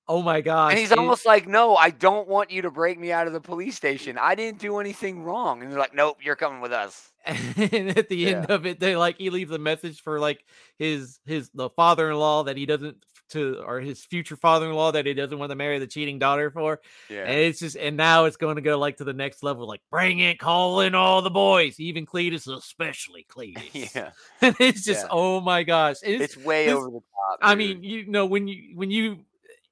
[0.09, 0.73] oh my gosh.
[0.73, 3.33] and he's it- almost like, no, I don't want you to break me out of
[3.33, 4.19] the police station.
[4.19, 5.63] I didn't do anything wrong.
[5.63, 7.12] And they're like, nope, you're coming with us.
[7.27, 10.45] and at the end of it, they like he leaves a message for like
[10.79, 12.97] his his the father-in-law that he doesn't
[13.31, 16.81] to or his future father-in-law that he doesn't want to marry the cheating daughter for.
[17.09, 17.23] Yeah.
[17.25, 19.81] And it's just and now it's going to go like to the next level, like
[19.91, 23.95] bring it, call in all the boys, even Cletus, especially Cletus.
[23.95, 24.11] yeah.
[24.43, 25.09] and it's just Yeah.
[25.11, 25.97] oh my gosh.
[26.03, 27.39] It's, It's way this- over the top.
[27.41, 27.59] I dude.
[27.81, 29.21] mean, you know, when you when you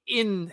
[0.06, 0.50] in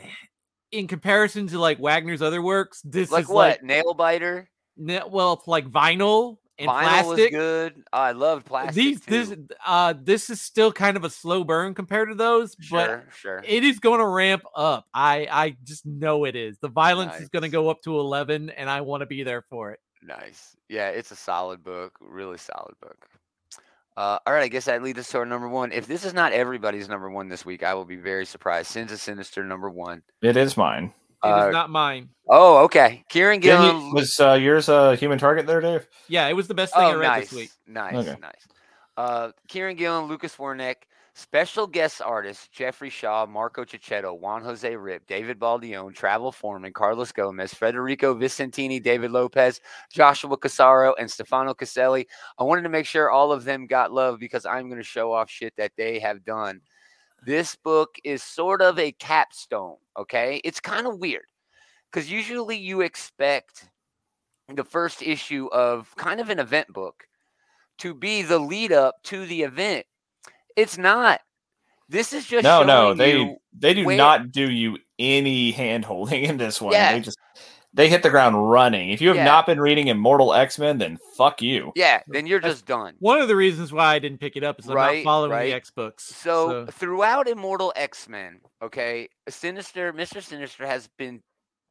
[0.71, 3.49] in comparison to like Wagner's other works, this is like is what?
[3.51, 4.49] like Nail biter?
[4.77, 7.32] well, like vinyl and Vinyl plastic.
[7.34, 7.84] was good.
[7.93, 8.76] Oh, I loved plastic.
[8.76, 9.34] These this
[9.66, 13.43] uh this is still kind of a slow burn compared to those, but Sure, sure.
[13.47, 14.86] it is going to ramp up.
[14.93, 16.58] I I just know it is.
[16.60, 19.43] The violence is going to go up to 11 and I want to be there
[19.49, 19.80] for it.
[20.01, 20.55] Nice.
[20.70, 21.93] Yeah, it's a solid book.
[21.99, 23.08] Really solid book.
[23.95, 25.72] Uh, all right, I guess that leads us to our number one.
[25.72, 28.70] If this is not everybody's number one this week, I will be very surprised.
[28.70, 30.03] Sins of Sinister number one.
[30.22, 30.93] it is mine
[31.24, 32.09] It is Uh, not mine.
[32.30, 33.03] Oh, okay.
[33.09, 33.91] Kieron Didn't you- Gillen.
[33.93, 36.93] was uh, yours a human target there dave Yeah, it was the best thing I
[36.93, 37.51] Oh, read nice, this week.
[37.65, 38.15] nice, Okay.
[38.20, 38.47] nice.
[38.97, 40.76] Uh, Kieron Gillen, Lucas Werneck,
[41.15, 47.11] special guest artists Geoffrey Shaw, Marco Checchetto, Juan Jose Ryp, David Baldeón, Travel Foreman, Carlos
[47.11, 49.59] Gomez, Federico Vicentini, David Lopez,
[49.91, 52.07] Joshua Cassara, and Stefano Caselli.
[52.38, 55.11] I wanted to make sure all of them got love because I'm going to show
[55.13, 56.61] off shit that they have done.
[57.26, 60.39] This book is sort of a capstone, okay?
[60.43, 61.26] It's kind of weird
[61.91, 63.70] because usually you expect
[64.53, 67.03] the first issue of kind of an event book
[67.80, 69.86] to be the lead up to the event.
[70.55, 71.22] It's not.
[71.89, 76.24] This is just no no they they do where- not do you any hand holding
[76.26, 76.93] in this one Yeah.
[76.93, 77.18] they just
[77.74, 79.26] they hit the ground running if you have Yeah.
[79.26, 82.95] not been reading immortal x-men then fuck you yeah, then you're That's- just done.
[82.99, 85.45] One of the reasons why I didn't pick it up is I'm not following right.
[85.47, 86.03] the X books.
[86.05, 91.22] So, throughout Immortal X Men, okay, Sinister, Mister Sinister has been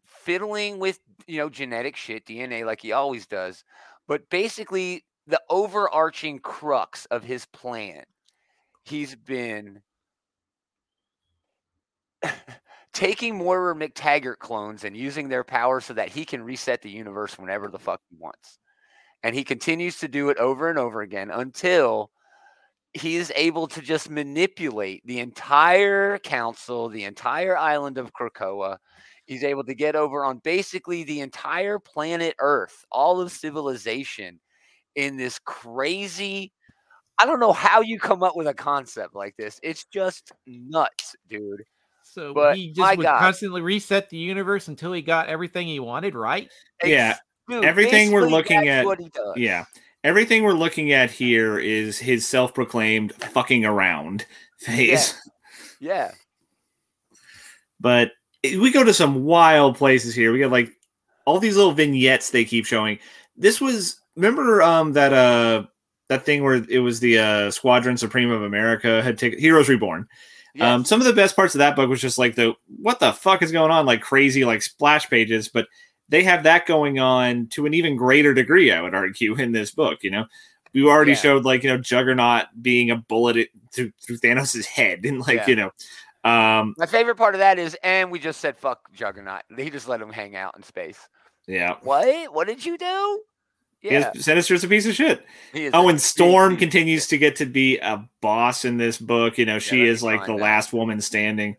[0.05, 3.65] fiddling with you know genetic shit, DNA, like he always does.
[4.07, 8.05] But basically, the overarching crux of his plan,
[8.85, 9.83] he's been
[12.97, 17.39] taking Moira MacTaggert clones and using their power so that he can reset the universe
[17.39, 18.59] whenever the fuck he wants.
[19.23, 22.11] And he continues to do it over and over again until
[22.95, 28.79] he is able to just manipulate the entire council, the entire island of Krakoa.
[29.27, 34.41] He's able to get over on basically the entire planet Earth, all of civilization,
[34.95, 36.51] in this crazy.
[37.19, 39.61] I don't know how you come up with a concept like this.
[39.63, 41.63] It's just nuts, dude.
[42.17, 43.21] So But he just would God.
[43.21, 46.51] constantly reset the universe until he got everything he wanted, right?
[46.83, 49.35] Yeah, dude, everything we're looking at- What he does.
[49.37, 49.67] Yeah.
[50.03, 54.25] Everything we're looking at here is his self proclaimed fucking around
[54.59, 55.15] phase.
[55.79, 56.13] Yeah.
[57.81, 58.13] But
[58.43, 60.33] we go to some wild places here.
[60.33, 60.73] We got like
[61.27, 62.99] all these little vignettes they keep showing.
[63.37, 65.67] This was remember um that uh
[66.09, 70.09] that thing where it was the uh Squadron Supreme of America had taken Heroes Reborn.
[70.57, 70.75] Yeah.
[70.75, 73.13] Um, some of the best parts of that book was just like the what the
[73.13, 75.69] fuck is going on, like crazy like splash pages, but
[76.09, 79.73] they have that going on to an even greater degree, I would argue, in this
[79.73, 79.99] book.
[80.03, 80.27] You know,
[80.73, 81.17] we already Yeah.
[81.19, 85.47] showed like you know Juggernaut being a bullet through, through Thanos' head, and like Yeah.
[85.49, 85.71] you know,
[86.25, 89.43] um, My favorite part of that is, and we just said fuck Juggernaut.
[89.57, 90.99] He just let him hang out in space.
[91.47, 92.33] yeah, What?
[92.33, 93.23] What did you do?
[93.87, 94.13] Yeah.
[94.15, 95.25] is- Sinister's a piece of shit.
[95.73, 99.39] Oh, and Storm continues to get to be a boss in this book.
[99.39, 100.41] You know, she let is like the out.
[100.41, 101.57] last woman standing.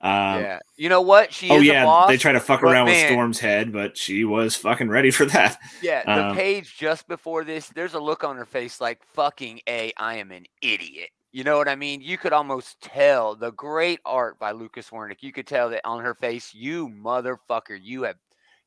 [0.00, 0.58] Um, yeah.
[0.76, 1.32] You know what?
[1.32, 2.08] She Oh is a yeah, boss.
[2.08, 5.58] they try to fuck around with Storm's head, but she was fucking ready for that.
[5.82, 9.60] Yeah, the Um, page just before this, there's a look on her face like fucking
[9.68, 9.92] a.
[9.96, 11.08] I am an idiot.
[11.32, 12.00] You know what I mean?
[12.00, 15.18] You could almost tell the great art by Lucas Werneck.
[15.22, 18.16] You could tell that on her face, you motherfucker, you have,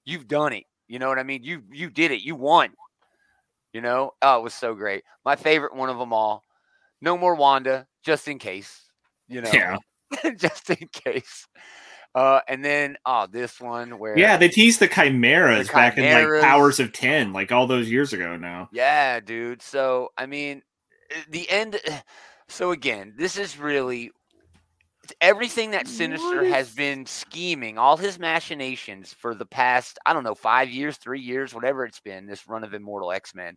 [0.06, 0.66] you've done it.
[0.88, 1.44] You know what I mean?
[1.44, 2.22] You you did it.
[2.22, 2.72] You won.
[3.74, 4.12] You know?
[4.22, 5.04] Oh, it was so great.
[5.26, 6.44] My favorite one of them all.
[7.02, 8.84] No more Wanda, just in case.
[9.28, 9.78] You know, Yeah.
[10.38, 11.48] just in case.
[12.16, 16.32] Uh, and then oh, this one where Yeah, they teased the chimeras, The back in
[16.32, 18.70] like Powers of Ten, like all those years ago now.
[18.72, 19.62] Yeah, dude.
[19.62, 20.64] So I mean,
[21.16, 21.80] uh, the end.
[22.52, 24.12] So again, this is really
[25.22, 30.24] everything that Sinister What has been scheming, all his machinations for the past, I don't
[30.24, 32.26] know, five years, three years, whatever it's been.
[32.26, 33.56] This run of Immortal X Men,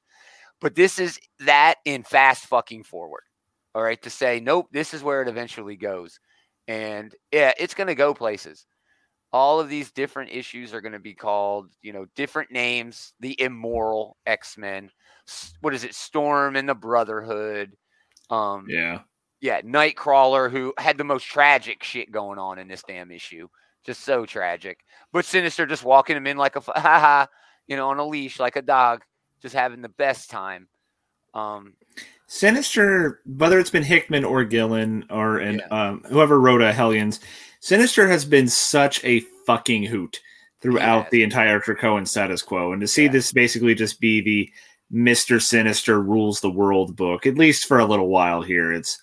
[0.61, 3.23] but this is that in fast fucking forward.
[3.75, 6.19] All right, to say nope, this is where it eventually goes,
[6.69, 8.67] and yeah, it's gonna go places
[9.33, 13.15] all of these different issues are going to be called, you know, different names.
[13.21, 14.91] The immoral X Men.
[15.61, 15.95] What is it?
[15.95, 17.73] Storm and the Brotherhood.
[18.29, 19.01] Um, yeah.
[19.43, 19.61] Yeah.
[19.61, 23.49] Nightcrawler, who had the most tragic shit going on in this damn issue,
[23.85, 24.79] just so tragic.
[25.13, 27.29] But Sinister just walking him in like a, ha ha,
[27.67, 29.03] you know, on a leash like a dog,
[29.43, 30.69] just having the best time.
[31.35, 31.75] Um,
[32.27, 37.21] Sinister, whether it's been Hickman or Gillen or and um, whoever wrote a Hellions,
[37.61, 40.21] Sinister has been such a fucking hoot
[40.61, 41.11] throughout has.
[41.11, 43.13] the entire Krakoan status quo, and to see Yeah.
[43.13, 44.51] this basically just be the
[44.91, 49.01] Mister Sinister rules the world book, at least for a little while here, it's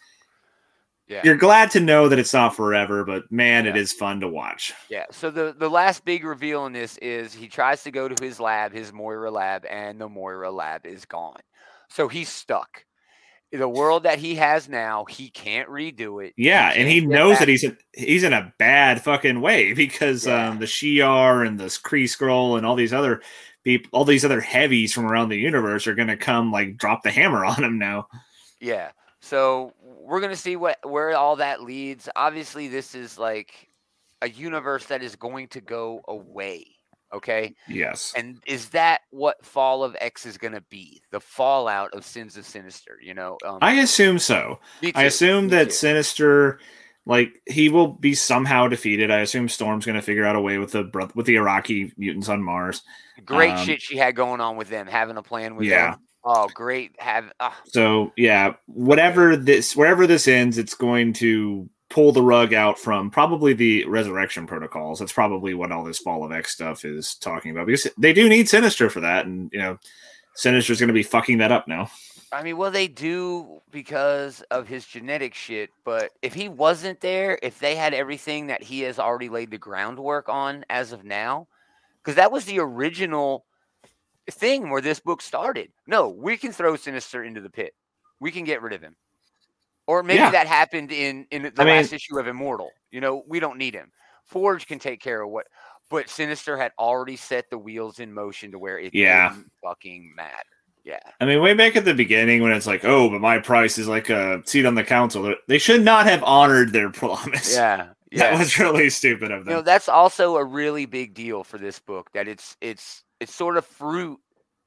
[1.10, 1.22] yeah.
[1.24, 3.82] you're glad to know that it's not forever, but man, it Yeah.
[3.82, 4.74] is fun to watch.
[4.90, 5.06] Yeah.
[5.12, 8.40] So the the last big reveal in this is he tries to go to his
[8.40, 11.40] lab, his Moira lab, and the Moira lab is gone.
[11.90, 12.86] So he's stuck.
[13.52, 16.34] The world that he has now, he can't redo it.
[16.38, 20.28] Yeah, and he knows back- that he's in, he's in a bad fucking way because
[20.28, 20.50] Yeah.
[20.50, 23.24] um, the Shi'ar and the Kree Skrull and all these other
[23.64, 27.02] people, all these other heavies from around the universe are going to come like drop
[27.02, 28.08] the hammer on him now.
[28.62, 28.92] Yeah.
[29.22, 29.74] So
[30.10, 32.10] we're gonna see what where all that leads.
[32.16, 33.70] Obviously, this is like
[34.22, 36.66] a universe that is going to go away.
[37.12, 37.56] Okay.
[37.68, 41.02] Yes, And is that what Fall of X is gonna be?
[41.12, 43.38] The fallout of Sins of Sinister, you know?
[43.44, 44.60] Um, I assume so.
[44.94, 45.72] I assume me that too.
[45.72, 46.60] Sinister,
[47.08, 49.10] like he will be somehow defeated.
[49.10, 52.30] I assume Storm's going to figure out a way with the with the Arakki mutants
[52.30, 52.84] on Mars.
[53.26, 55.92] great um, shit she had going on with them, having a plan with Yeah.
[55.92, 56.00] them.
[56.24, 57.00] Oh, great.
[57.00, 62.54] Have ah, So yeah, whatever this wherever this ends, it's going to pull the rug
[62.54, 65.00] out from probably the resurrection protocols.
[65.00, 68.30] That's probably what all this Fall of X stuff is talking about because they do
[68.30, 69.80] need Sinister for that, and you know,
[70.36, 71.90] Sinister's going to be fucking that up now.
[72.32, 75.72] I mean, well, they do because of his genetic shit.
[75.84, 79.58] But if he wasn't there, if they had everything that he has already laid the
[79.58, 81.48] groundwork on as of now,
[82.04, 83.46] because that was the original
[84.32, 85.70] thing where this book started.
[85.88, 87.74] No, we can throw Sinister into the pit.
[88.20, 88.96] We can get rid of him.
[89.88, 90.32] Or maybe Yeah.
[90.32, 92.72] that happened in in the I mean- last issue of Immortal.
[92.92, 93.92] You know, we don't need him.
[94.26, 95.48] Forge can take care of what.
[95.90, 99.30] But Sinister had already set the wheels in motion to where it Yeah.
[99.30, 100.36] didn't fucking matter.
[100.84, 101.00] Yeah.
[101.20, 103.88] I mean, way back at the beginning when it's like, oh, but my price is
[103.88, 105.34] like a seat on the council.
[105.48, 107.54] They should not have honored their promise.
[107.56, 107.78] Yeah.
[108.12, 108.38] that Yeah.
[108.40, 109.66] was really stupid of you know them.
[109.66, 113.66] that's also a really big deal for this book that it's it's it's sort of
[113.66, 114.20] fruit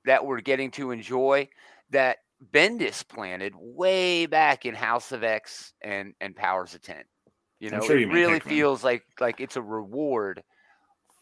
[0.04, 1.48] that we're getting to enjoy
[1.90, 2.18] that
[2.52, 6.96] bendis planted way back in house of x and and powers of 10
[7.60, 8.54] you know sure it you really Hickman.
[8.54, 10.42] feels like like it's a reward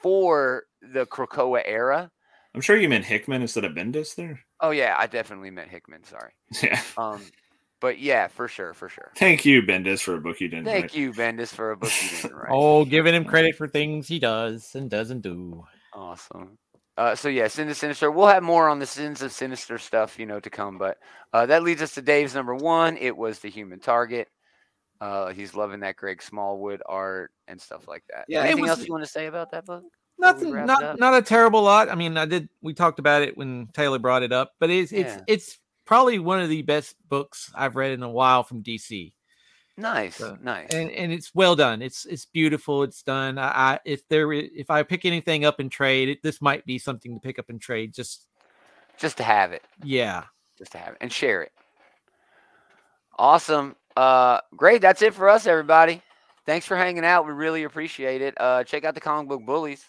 [0.01, 0.65] for
[0.95, 2.11] the krakoa era
[2.55, 4.41] I'm sure you meant Hickman instead of Bendis there.
[4.61, 6.03] Oh yeah, I definitely meant Hickman.
[6.03, 6.33] Sorry.
[6.63, 6.81] Yeah.
[6.99, 7.23] Um,
[7.81, 9.13] but yeah, for sure, for sure.
[9.17, 10.95] Thank you, Bendis, for a book you didn't Thank write.
[10.97, 12.51] you, Bendis, for a book you didn't write.
[12.51, 15.65] Oh, giving him credit for things he does and doesn't do.
[15.95, 16.59] Awesome.
[17.01, 18.11] Uh, so yeah, Sin of Sinister.
[18.11, 20.77] We'll have more on the Sins of Sinister stuff, you know, to come.
[20.77, 20.99] But
[21.33, 22.99] uh, that leads us to Dave's number one.
[22.99, 24.29] It was the Human Target.
[25.01, 28.27] Uh, he's loving that Greg Smallwood art and stuff like that.
[28.29, 29.83] Yeah, Anything was- else you want to say about that book?
[30.19, 31.89] Nothing, not not a terrible lot.
[31.89, 32.51] I mean, I did.
[32.61, 36.43] We talked about it when Taylor brought it up, but it's it's it's probably one
[36.43, 39.15] of the best books I've read in a while from DC.
[39.81, 40.69] Nice, So, nice.
[40.75, 41.81] and and it's well done.
[41.81, 42.83] It's it's beautiful.
[42.83, 43.39] It's done.
[43.39, 46.79] I, I if there if I pick anything up in trade, it, this might be
[46.79, 47.95] something to pick up in trade.
[47.95, 48.27] Just
[48.99, 49.63] Just to have it.
[49.83, 50.25] yeah.
[50.59, 51.53] just to have it and share it.
[53.19, 53.75] Awesome.
[53.97, 54.83] Uh great.
[54.83, 56.03] That's it for us, everybody.
[56.47, 57.27] Thanks for hanging out.
[57.27, 58.35] We really appreciate it.
[58.39, 59.85] Uh check out the comic book bullies.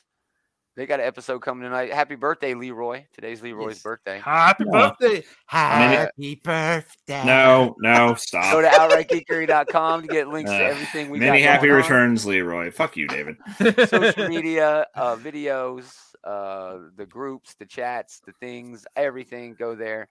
[0.77, 1.91] They got an episode coming tonight.
[1.91, 3.03] Happy birthday, Leroy.
[3.13, 3.83] Today's Leroy's Yes.
[3.83, 4.19] birthday.
[4.19, 4.71] Happy Yeah.
[4.71, 5.13] birthday!
[5.51, 7.25] Many- Happy birthday!
[7.25, 8.53] No, no, stop.
[8.53, 11.81] Go to outrightgeekery.com to get links to Uh, everything we Many got happy going on.
[11.83, 12.71] returns, Leroy.
[12.71, 13.35] Fuck you, David.
[13.89, 15.93] social media, uh, videos,
[16.23, 19.55] uh, the groups, the chats, the things, everything.
[19.55, 20.07] Go there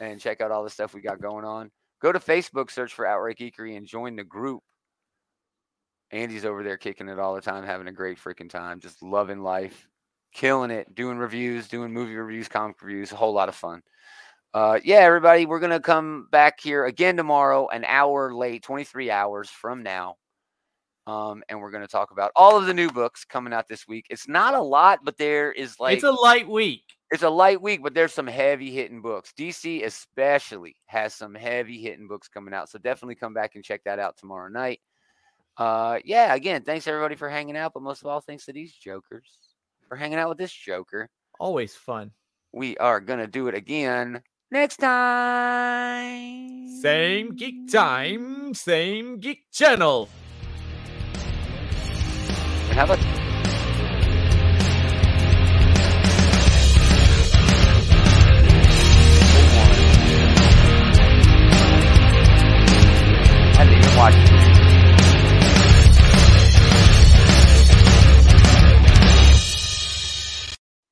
[0.00, 1.70] and check out all the stuff we got going on.
[2.00, 4.62] Go to Facebook, search for Outright Geekery, and join the group.
[6.10, 9.40] Andy's over there kicking it all the time, having a great freaking time, just loving
[9.40, 9.86] life,
[10.32, 13.82] killing it, doing reviews, doing movie reviews, comic reviews, a whole lot of fun.
[14.54, 19.50] Uh, yeah, everybody, we're gonna come back here again tomorrow, an hour late, 23 hours
[19.50, 20.16] from now.
[21.06, 24.06] Um, and we're to talk about all of the new books coming out this week.
[24.10, 26.84] It's not a lot, but there is like it's a light week.
[27.10, 29.32] it's a light week, but there's some heavy hitting books.
[29.38, 33.82] DC especially has some heavy hitting books coming out, so definitely come back and check
[33.84, 34.80] that out tomorrow night.
[35.56, 38.72] Uh, yeah, again, thanks everybody for hanging out, but most of all, thanks to these
[38.74, 39.47] jokers
[39.88, 41.08] for hanging out with this Joker.
[41.40, 42.12] Always fun.
[42.52, 46.68] We are going to do it again next time.
[46.80, 50.08] Same geek time, same geek channel.
[52.68, 53.18] And have a
[64.00, 64.37] I